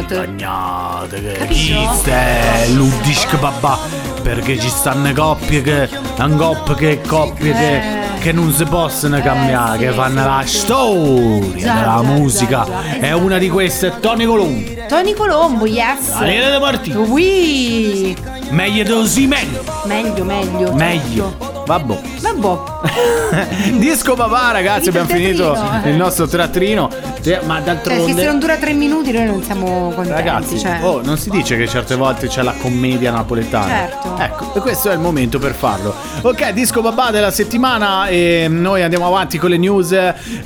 Cagnate 0.07 1.21
che 1.23 1.33
Capito? 1.39 1.55
chi 1.55 1.89
stai 1.95 2.75
ludisc 2.75 3.37
babà 3.39 3.79
perché 4.23 4.59
ci 4.59 4.69
stanno 4.69 5.13
coppie 5.13 5.63
che 5.63 5.89
coppie 6.37 6.75
che 6.77 7.01
coppie 7.07 7.53
che, 7.53 7.77
Eh. 7.77 8.19
che 8.21 8.33
non 8.33 8.53
si 8.53 8.65
possono 8.65 9.21
cambiare 9.21 9.79
che 9.79 9.91
fanno 9.91 10.25
la 10.25 10.43
storia 10.47 11.41
Già, 11.57 11.83
già, 11.83 12.03
musica 12.03 12.65
già, 12.65 12.99
già. 13.01 13.07
e 13.07 13.13
una 13.13 13.39
di 13.39 13.49
queste 13.49 13.89
è 13.89 14.01
Tony 14.01 14.25
Colombo 14.25 14.71
Tony 14.89 15.13
Colombo, 15.15 15.67
yes. 15.67 16.11
Daniele 16.19 16.51
De 16.51 16.59
Martino 16.59 17.01
Oui. 17.01 18.17
Meglio 18.53 18.95
così 18.95 19.27
meglio 19.27 19.63
Meglio, 19.87 20.25
meglio. 20.25 20.73
meglio 20.75 21.37
vabbè 21.67 21.99
Vabbè. 22.21 23.71
disco 23.79 24.15
papà 24.15 24.53
ragazzi 24.53 24.89
abbiamo 24.89 25.09
finito 25.09 25.55
eh. 25.85 25.91
il 25.91 25.97
nostro 25.97 26.27
teatrino 26.27 26.89
Te- 27.23 27.41
ma 27.45 27.63
Cioè, 27.65 27.77
che 27.81 27.83
se 27.83 27.85
d'altronde 27.95 28.25
non 28.25 28.39
dura 28.41 28.57
tre 28.57 28.73
minuti 28.73 29.13
noi 29.13 29.27
non 29.27 29.43
siamo 29.45 29.93
contenti. 29.95 30.11
Ragazzi, 30.11 30.59
cioè. 30.59 30.79
oh, 30.83 31.01
non 31.05 31.17
si 31.17 31.31
dice 31.31 31.57
che 31.57 31.69
certe 31.69 31.95
volte 31.95 32.27
c'è 32.27 32.43
la 32.43 32.53
commedia 32.61 33.13
napoletana. 33.13 33.69
Certo. 33.69 34.17
Ecco, 34.19 34.55
e 34.57 34.61
questo 34.61 34.91
è 34.91 34.95
il 34.95 34.99
momento 34.99 35.39
per 35.39 35.55
farlo. 35.55 35.95
Ok, 36.23 36.51
disco 36.51 36.81
babà 36.83 37.13
della 37.13 37.31
settimana 37.31 38.09
e 38.09 38.47
noi 38.51 38.83
andiamo 38.83 39.07
avanti 39.07 39.39
con 39.39 39.51
le 39.51 39.57
news 39.57 39.97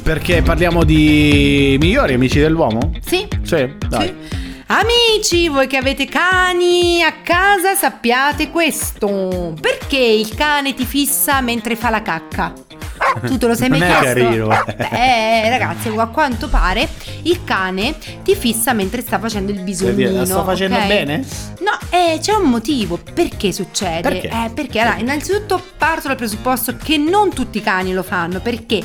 perché 0.03 0.43
parliamo 0.43 0.85
di 0.85 1.79
migliori 1.81 2.13
amici 2.13 2.41
dell'uomo? 2.41 2.91
Sì. 3.03 3.27
Sì, 3.43 3.73
dai. 3.89 4.15
Amici, 4.69 5.47
voi 5.47 5.69
che 5.69 5.77
avete 5.77 6.07
cani 6.07 7.01
a 7.01 7.21
casa 7.23 7.77
sappiate 7.77 8.51
questo. 8.51 9.55
Perché 9.61 9.97
il 9.97 10.35
cane 10.35 10.75
ti 10.75 10.85
fissa 10.85 11.41
mentre 11.41 11.77
fa 11.77 11.89
la 11.89 12.03
cacca? 12.03 12.53
Tu 13.25 13.39
te 13.39 13.47
lo 13.47 13.55
sei 13.55 13.69
mai 13.69 13.79
Non 13.79 13.89
è 13.89 13.99
chiesto? 14.01 14.21
carino, 14.21 14.53
eh. 14.53 14.75
Beh, 14.75 15.49
ragazzi, 15.51 15.89
a 15.89 16.07
quanto 16.07 16.49
pare 16.49 16.89
il 17.23 17.45
cane 17.45 17.95
ti 18.25 18.35
fissa 18.35 18.73
mentre 18.73 19.03
sta 19.03 19.21
facendo 19.21 19.53
il 19.53 19.61
bisognino. 19.61 20.11
la 20.11 20.27
sto 20.27 20.43
facendo 20.43 20.77
ok? 20.77 20.87
bene? 20.89 21.25
No, 21.61 21.79
eh, 21.91 22.19
c'è 22.21 22.33
un 22.33 22.51
motivo. 22.51 22.99
Perché 23.15 23.53
succede? 23.53 24.01
Perché? 24.01 24.29
Eh, 24.29 24.51
perché 24.53 24.81
allora, 24.81 24.97
innanzitutto 24.99 25.63
parto 25.79 26.09
dal 26.09 26.17
presupposto 26.17 26.77
che 26.77 26.97
non 26.97 27.33
tutti 27.33 27.59
i 27.59 27.63
cani 27.63 27.93
lo 27.93 28.03
fanno, 28.03 28.41
perché 28.41 28.83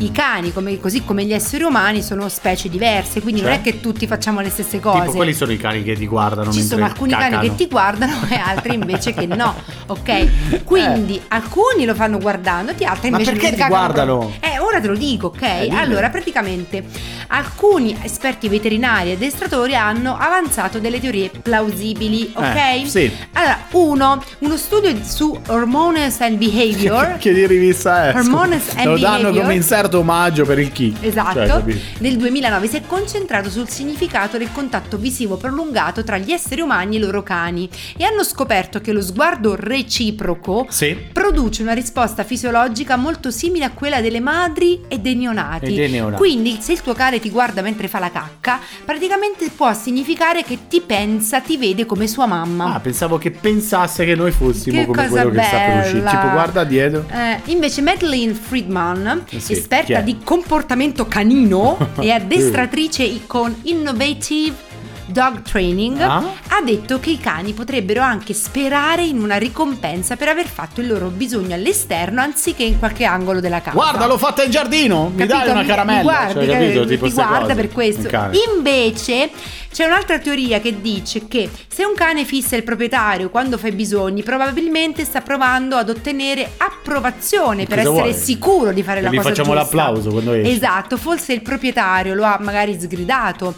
i 0.00 0.10
cani, 0.12 0.52
come- 0.52 0.78
così 0.80 1.04
come 1.04 1.24
gli 1.24 1.32
esseri 1.32 1.62
umani, 1.64 2.02
sono 2.02 2.28
specie 2.28 2.68
diverse, 2.68 3.20
quindi 3.20 3.40
non 3.42 3.50
Cioè? 3.52 3.60
è 3.60 3.62
che 3.62 3.80
tutti 3.80 4.06
facciamo 4.06 4.40
le 4.40 4.50
stesse 4.50 4.80
cose. 4.80 5.00
Tipo, 5.00 5.12
quali 5.12 5.34
sono 5.34 5.52
i 5.52 5.56
cani 5.58 5.82
che 5.82 5.94
ti 5.94 6.06
guardano 6.06 6.50
Ci 6.52 6.62
sono 6.62 6.84
alcuni 6.84 7.12
cacano? 7.12 7.36
cani 7.36 7.48
che 7.48 7.54
ti 7.54 7.66
guardano 7.68 8.14
e 8.28 8.34
altri 8.34 8.74
invece 8.74 9.12
che 9.12 9.26
no, 9.26 9.54
ok? 9.86 10.62
Quindi 10.64 11.20
alcuni 11.28 11.84
lo 11.84 11.94
fanno 11.94 12.18
guardandoti, 12.18 12.84
altri 12.84 13.08
Eh. 13.08 13.10
Ma 13.10 13.18
invece 13.18 13.36
perché 13.38 13.56
ti 13.56 13.66
guardano? 13.66 14.32
Eh, 14.40 14.58
ora 14.58 14.80
te 14.80 14.86
lo 14.88 14.96
dico, 14.96 15.26
ok? 15.28 15.42
Eh, 15.42 15.68
allora, 15.74 16.08
praticamente 16.10 16.84
alcuni 17.28 17.96
esperti 18.02 18.48
veterinari 18.48 19.10
e 19.10 19.12
addestratori 19.14 19.74
hanno 19.76 20.16
avanzato 20.18 20.78
delle 20.78 20.98
teorie 21.00 21.30
plausibili, 21.30 22.32
ok? 22.34 22.44
Eh, 22.56 22.82
sì. 22.86 23.10
Allora, 23.32 23.58
uno, 23.72 24.22
uno 24.38 24.56
studio 24.56 24.96
su 25.04 25.38
hormones 25.48 26.20
and 26.20 26.36
behavior 26.38 27.16
che 27.20 27.32
di 27.32 27.46
rivista 27.46 28.08
è? 28.10 28.14
Hormones 28.16 28.70
and 28.76 28.86
Lo 28.86 28.98
danno 28.98 29.18
Behavior. 29.22 29.42
come 29.42 29.54
inserto 29.54 29.89
omaggio 29.98 30.44
per 30.44 30.58
il 30.58 30.72
chi. 30.72 30.94
Esatto, 31.00 31.46
Cioè, 31.46 31.62
nel 31.98 32.16
2009 32.16 32.66
si 32.68 32.76
è 32.76 32.82
concentrato 32.86 33.50
sul 33.50 33.68
significato 33.68 34.38
del 34.38 34.50
contatto 34.52 34.96
visivo 34.96 35.36
prolungato 35.36 36.02
tra 36.04 36.18
gli 36.18 36.32
esseri 36.32 36.60
umani 36.60 36.96
e 36.96 36.98
i 36.98 37.02
loro 37.02 37.22
cani 37.22 37.68
e 37.96 38.04
hanno 38.04 38.22
scoperto 38.24 38.80
che 38.80 38.92
lo 38.92 39.02
sguardo 39.02 39.54
reciproco 39.56 40.66
Sì. 40.68 40.96
produce 41.12 41.62
una 41.62 41.72
risposta 41.72 42.24
fisiologica 42.24 42.96
molto 42.96 43.30
simile 43.30 43.64
a 43.66 43.70
quella 43.70 44.00
delle 44.00 44.20
madri 44.20 44.80
e 44.88 44.98
dei 44.98 45.14
neonati. 45.16 45.66
E 45.66 45.74
dei 45.74 45.90
neonati. 45.90 46.16
Quindi 46.22 46.58
se 46.60 46.72
il 46.72 46.80
tuo 46.82 46.94
cane 46.94 47.18
ti 47.20 47.30
guarda 47.30 47.62
mentre 47.62 47.88
fa 47.88 47.98
la 47.98 48.10
cacca, 48.10 48.58
praticamente 48.84 49.50
può 49.54 49.72
significare 49.74 50.42
che 50.42 50.58
ti 50.68 50.80
pensa, 50.80 51.40
ti 51.40 51.56
vede 51.56 51.86
come 51.86 52.06
sua 52.06 52.26
mamma. 52.26 52.74
Ah, 52.74 52.80
pensavo 52.80 53.18
che 53.18 53.30
pensasse 53.30 54.04
che 54.04 54.14
noi 54.14 54.30
fossimo 54.32 54.80
Che 54.80 54.86
come 54.86 55.08
quello 55.08 55.30
che 55.30 55.42
sta 55.42 55.56
per 55.58 55.78
uscire. 55.78 55.98
bella. 56.00 56.10
Tipo, 56.10 56.30
guarda 56.30 56.64
dietro. 56.64 57.04
Eh, 57.10 57.40
invece 57.52 57.80
Madeline 57.82 58.34
Friedman, 58.34 59.24
sì, 59.28 59.38
chi 59.38 59.54
esperta 59.80 60.00
di 60.00 60.18
comportamento 60.22 61.06
canino 61.06 61.76
e 62.00 62.10
addestratrice 62.10 63.26
con 63.26 63.54
Innovative 63.62 64.69
Dog 65.10 65.42
Training, 65.42 66.00
Ah? 66.00 66.22
ha 66.48 66.62
detto 66.62 67.00
che 67.00 67.10
i 67.10 67.18
cani 67.18 67.52
potrebbero 67.52 68.00
anche 68.00 68.32
sperare 68.32 69.02
in 69.02 69.20
una 69.20 69.36
ricompensa 69.36 70.16
per 70.16 70.28
aver 70.28 70.46
fatto 70.46 70.80
il 70.80 70.86
loro 70.86 71.08
bisogno 71.08 71.54
all'esterno 71.54 72.20
anziché 72.20 72.62
in 72.62 72.78
qualche 72.78 73.04
angolo 73.04 73.40
della 73.40 73.60
casa. 73.60 73.74
Guarda, 73.76 74.06
l'ho 74.06 74.18
fatta 74.18 74.42
in 74.44 74.50
giardino. 74.50 75.08
Mi 75.14 75.16
Capito? 75.26 75.36
dai 75.38 75.50
una 75.50 75.60
Mi- 75.62 75.66
caramella. 75.66 75.98
mi 75.98 76.02
guardi, 76.04 76.46
cioè, 76.46 76.58
capito? 76.58 76.84
Tipo 76.86 77.06
ti 77.06 77.12
guarda 77.12 77.38
cose. 77.40 77.54
per 77.54 77.68
questo. 77.70 78.08
Invece 78.54 79.30
c'è 79.72 79.84
un'altra 79.84 80.18
teoria 80.18 80.60
che 80.60 80.80
dice 80.80 81.26
che 81.28 81.48
se 81.68 81.84
un 81.84 81.94
cane 81.94 82.24
fissa 82.24 82.56
il 82.56 82.62
proprietario 82.64 83.30
quando 83.30 83.58
fa 83.58 83.68
i 83.68 83.72
bisogni, 83.72 84.22
probabilmente 84.22 85.04
sta 85.04 85.20
provando 85.20 85.76
ad 85.76 85.88
ottenere 85.88 86.52
approvazione 86.56 87.66
per 87.66 87.78
essere 87.80 87.92
vuoi? 87.94 88.14
sicuro 88.14 88.72
di 88.72 88.82
fare 88.82 88.98
Che 89.00 89.06
la 89.06 89.12
gli 89.12 89.16
cosa 89.16 89.28
facciamo 89.28 89.54
giusta. 89.54 89.76
l'applauso 89.76 90.10
quando 90.10 90.32
esce. 90.32 90.52
Esatto, 90.52 90.96
forse 90.96 91.32
il 91.32 91.42
proprietario 91.42 92.14
lo 92.14 92.24
ha 92.24 92.38
magari 92.40 92.78
sgridato 92.78 93.54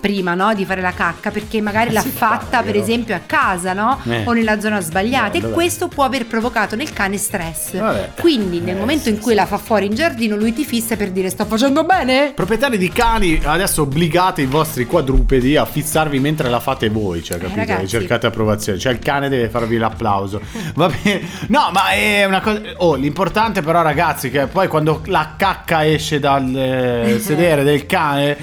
prima 0.00 0.34
no, 0.34 0.54
di 0.54 0.64
fare 0.64 0.80
la 0.80 0.92
cacca 0.92 1.30
perché 1.30 1.60
magari 1.60 1.92
l'ha 1.92 2.02
fatta 2.06 2.58
fa, 2.58 2.62
per 2.62 2.76
esempio 2.76 3.14
a 3.14 3.20
casa 3.24 3.72
no? 3.72 3.98
Eh. 4.08 4.22
o 4.24 4.32
nella 4.32 4.60
zona 4.60 4.80
sbagliata 4.80 5.36
Eh, 5.38 5.40
e 5.40 5.50
questo 5.50 5.88
può 5.88 6.04
aver 6.04 6.26
provocato 6.26 6.76
nel 6.76 6.92
cane 6.92 7.16
stress 7.16 7.76
Vabbè. 7.76 8.10
quindi 8.20 8.60
nel 8.60 8.76
Eh, 8.76 8.78
momento 8.78 9.08
in 9.08 9.18
cui 9.18 9.34
la 9.34 9.46
fa 9.46 9.58
fuori 9.58 9.86
in 9.86 9.94
giardino 9.94 10.36
lui 10.36 10.52
ti 10.52 10.64
fissa 10.64 10.96
per 10.96 11.10
dire 11.10 11.30
sto 11.30 11.44
facendo 11.44 11.84
bene 11.84 12.32
Proprietari 12.34 12.78
di 12.78 12.88
cani, 12.90 13.40
adesso 13.44 13.82
obbligate 13.82 14.42
i 14.42 14.46
vostri 14.46 14.86
quadrupedi 14.86 15.56
a 15.56 15.64
fissarvi 15.64 16.18
mentre 16.20 16.48
la 16.48 16.60
fate 16.60 16.88
voi, 16.88 17.22
cioè, 17.22 17.38
capito? 17.38 17.60
Eh, 17.60 17.64
ragazzi. 17.64 17.88
Cercate 17.88 18.26
approvazione. 18.26 18.78
Cioè, 18.78 18.92
il 18.92 18.98
cane 18.98 19.28
deve 19.28 19.48
farvi 19.48 19.76
l'applauso. 19.76 20.40
Va 20.74 20.88
bene. 20.88 21.22
No, 21.48 21.70
ma 21.72 21.90
è 21.90 22.24
una 22.24 22.40
cosa. 22.40 22.60
Oh, 22.78 22.94
l'importante, 22.94 23.62
però, 23.62 23.82
ragazzi, 23.82 24.30
che 24.30 24.46
poi 24.46 24.68
quando 24.68 25.02
la 25.06 25.34
cacca 25.36 25.86
esce 25.86 26.18
dal 26.18 26.54
eh, 26.54 27.18
sedere 27.22 27.62
del 27.64 27.86
cane. 27.86 28.36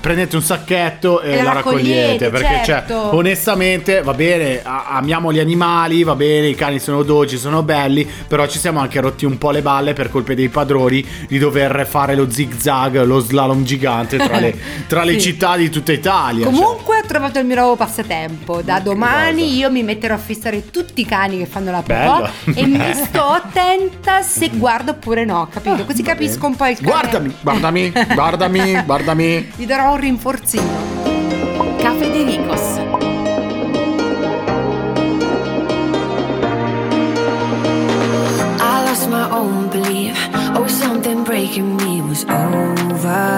Prendete 0.00 0.36
un 0.36 0.42
sacchetto 0.42 1.20
e, 1.22 1.32
E 1.38 1.42
la 1.42 1.52
raccogliete 1.52 2.28
raccogliete, 2.28 2.30
perché, 2.30 2.64
certo. 2.64 2.92
cioè, 2.92 3.14
onestamente, 3.14 4.02
va 4.02 4.12
bene, 4.12 4.60
amiamo 4.62 5.32
gli 5.32 5.38
animali, 5.38 6.02
va 6.02 6.14
bene, 6.14 6.48
i 6.48 6.54
cani 6.54 6.78
sono 6.78 7.02
dolci, 7.02 7.38
sono 7.38 7.62
belli, 7.62 8.06
però 8.26 8.46
ci 8.46 8.58
siamo 8.58 8.80
anche 8.80 9.00
rotti 9.00 9.24
un 9.24 9.38
po' 9.38 9.50
le 9.50 9.62
balle 9.62 9.94
per 9.94 10.10
colpe 10.10 10.34
dei 10.34 10.48
padroni 10.50 11.02
di 11.26 11.38
dover 11.38 11.86
fare 11.88 12.14
lo 12.14 12.30
zig 12.30 12.54
zag, 12.56 13.02
lo 13.04 13.18
slalom 13.20 13.64
gigante 13.64 14.18
tra 14.18 14.38
le, 14.38 14.54
tra 14.86 15.04
le 15.04 15.12
Sì. 15.14 15.20
città 15.20 15.56
di 15.56 15.70
tutta 15.70 15.92
Italia. 15.92 16.44
cioè. 16.44 16.52
Comunque 16.52 16.97
ho 16.97 16.97
trovato 17.08 17.38
il 17.38 17.46
mio 17.46 17.56
nuovo 17.56 17.74
passatempo. 17.74 18.60
Da 18.62 18.78
domani 18.80 19.56
io 19.56 19.70
mi 19.70 19.82
metterò 19.82 20.14
a 20.14 20.18
fissare 20.18 20.70
tutti 20.70 21.00
i 21.00 21.06
cani 21.06 21.38
che 21.38 21.46
fanno 21.46 21.70
la 21.70 21.82
popò 21.82 22.28
e 22.54 22.66
mi 22.66 22.94
sto 22.94 23.24
attenta 23.24 24.20
se 24.22 24.50
guardo 24.50 24.92
oppure 24.92 25.24
no, 25.24 25.48
capito? 25.50 25.84
Così 25.84 26.02
capisco 26.02 26.46
un 26.46 26.54
po' 26.54 26.66
il 26.66 26.76
cane. 26.76 26.88
Guardami, 26.90 27.34
guardami, 27.40 27.92
guardami, 28.14 28.82
guardami. 28.84 29.52
Gli 29.56 29.66
darò 29.66 29.92
un 29.92 30.00
rinforzino. 30.00 31.06
Caffè 31.78 32.10
De 32.10 32.24
Ricos. 32.24 32.60
I 38.60 38.84
lost 38.84 39.08
my 39.08 39.28
own 39.30 39.68
belief. 39.70 40.14
Oh, 40.54 40.66
something 40.66 41.24
breaking 41.24 41.76
me 41.76 42.02
was 42.02 42.24
overcome. 42.24 43.37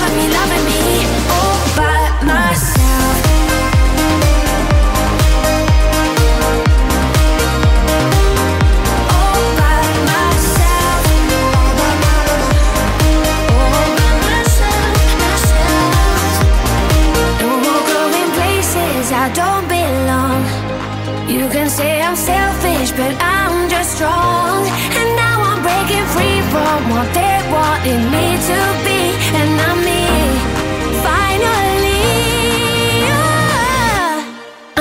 loving 0.00 0.16
me, 0.16 0.28
loving 0.32 0.64
me 0.64 0.89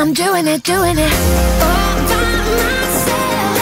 I'm 0.10 0.16
doing 0.16 0.47
it, 0.47 0.64
doing 0.64 0.97
it. 0.97 1.14
All 1.62 2.01
by 2.10 2.34
myself. 2.57 3.62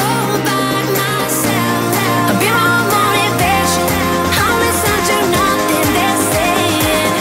All 0.00 0.38
by 0.48 0.80
myself. 0.96 1.92
I've 2.30 2.40
been 2.40 2.56
on 2.56 2.88
motivation. 2.88 3.84
I 4.32 4.48
listen 4.64 4.96
to 5.08 5.16
nothing 5.36 5.88
they're 5.92 6.22
saying. 6.32 7.20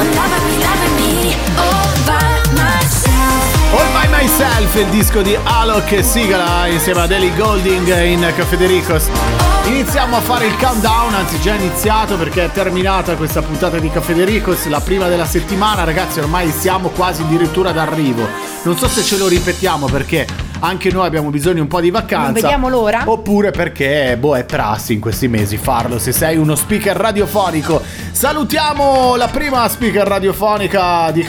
I'm 0.00 0.10
loving 0.18 0.44
me, 0.50 0.56
me. 0.98 1.14
All 1.62 1.94
by 2.10 2.34
myself. 2.58 3.78
All 3.78 3.92
by 3.92 4.08
myself, 4.08 4.74
il 4.74 4.88
disco 4.88 5.22
di 5.22 5.38
Alok 5.40 5.92
e 5.92 6.02
Sigala 6.02 6.66
insieme 6.66 7.02
a 7.02 7.06
Deli 7.06 7.32
Golding 7.36 7.86
in 7.86 8.32
Caffè 8.34 8.56
De 8.56 8.66
Ricos. 8.66 9.41
Iniziamo 9.64 10.16
a 10.16 10.20
fare 10.20 10.46
il 10.46 10.56
countdown, 10.56 11.14
anzi 11.14 11.40
già 11.40 11.54
iniziato 11.54 12.16
perché 12.16 12.46
è 12.46 12.50
terminata 12.50 13.14
questa 13.14 13.42
puntata 13.42 13.78
di 13.78 13.88
Cafedericos, 13.88 14.66
la 14.66 14.80
prima 14.80 15.06
della 15.08 15.24
settimana, 15.24 15.84
ragazzi 15.84 16.18
ormai 16.18 16.50
siamo 16.50 16.88
quasi 16.88 17.22
addirittura 17.22 17.70
d'arrivo. 17.70 18.26
Non 18.64 18.76
so 18.76 18.88
se 18.88 19.02
ce 19.02 19.16
lo 19.16 19.28
ripetiamo 19.28 19.86
perché 19.86 20.26
anche 20.64 20.90
noi 20.92 21.06
abbiamo 21.06 21.30
bisogno 21.30 21.62
un 21.62 21.68
po' 21.68 21.80
di 21.80 21.90
vacanza. 21.90 22.24
Non 22.24 22.32
vediamo 22.32 22.68
l'ora? 22.68 23.02
Oppure 23.04 23.50
perché, 23.50 24.16
boh, 24.18 24.36
è 24.36 24.44
prassi 24.44 24.92
in 24.92 25.00
questi 25.00 25.26
mesi 25.26 25.56
farlo 25.56 25.98
se 25.98 26.12
sei 26.12 26.36
uno 26.36 26.54
speaker 26.54 26.96
radiofonico. 26.96 27.82
Salutiamo 28.12 29.16
la 29.16 29.28
prima 29.28 29.68
speaker 29.68 30.06
radiofonica 30.06 31.10
di. 31.10 31.26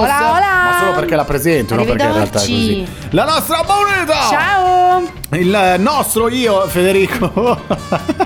Hola, 0.00 0.32
hola. 0.32 0.64
Ma 0.64 0.76
solo 0.78 0.92
perché 0.92 1.16
la 1.16 1.24
presento, 1.24 1.74
non 1.74 1.86
perché 1.86 2.04
in 2.04 2.12
realtà 2.12 2.38
è 2.38 2.42
così. 2.42 2.86
La 3.10 3.24
nostra 3.24 3.64
moneta! 3.66 4.14
Ciao! 4.28 5.10
Il 5.30 5.76
nostro 5.78 6.28
io, 6.28 6.66
Federico. 6.68 7.58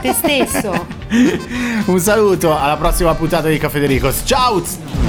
Te 0.00 0.12
stesso. 0.12 0.86
Un 1.86 1.98
saluto, 2.00 2.58
alla 2.58 2.76
prossima 2.76 3.14
puntata 3.14 3.48
di 3.48 3.58
Cafedericos. 3.58 4.22
Ciao! 4.24 4.99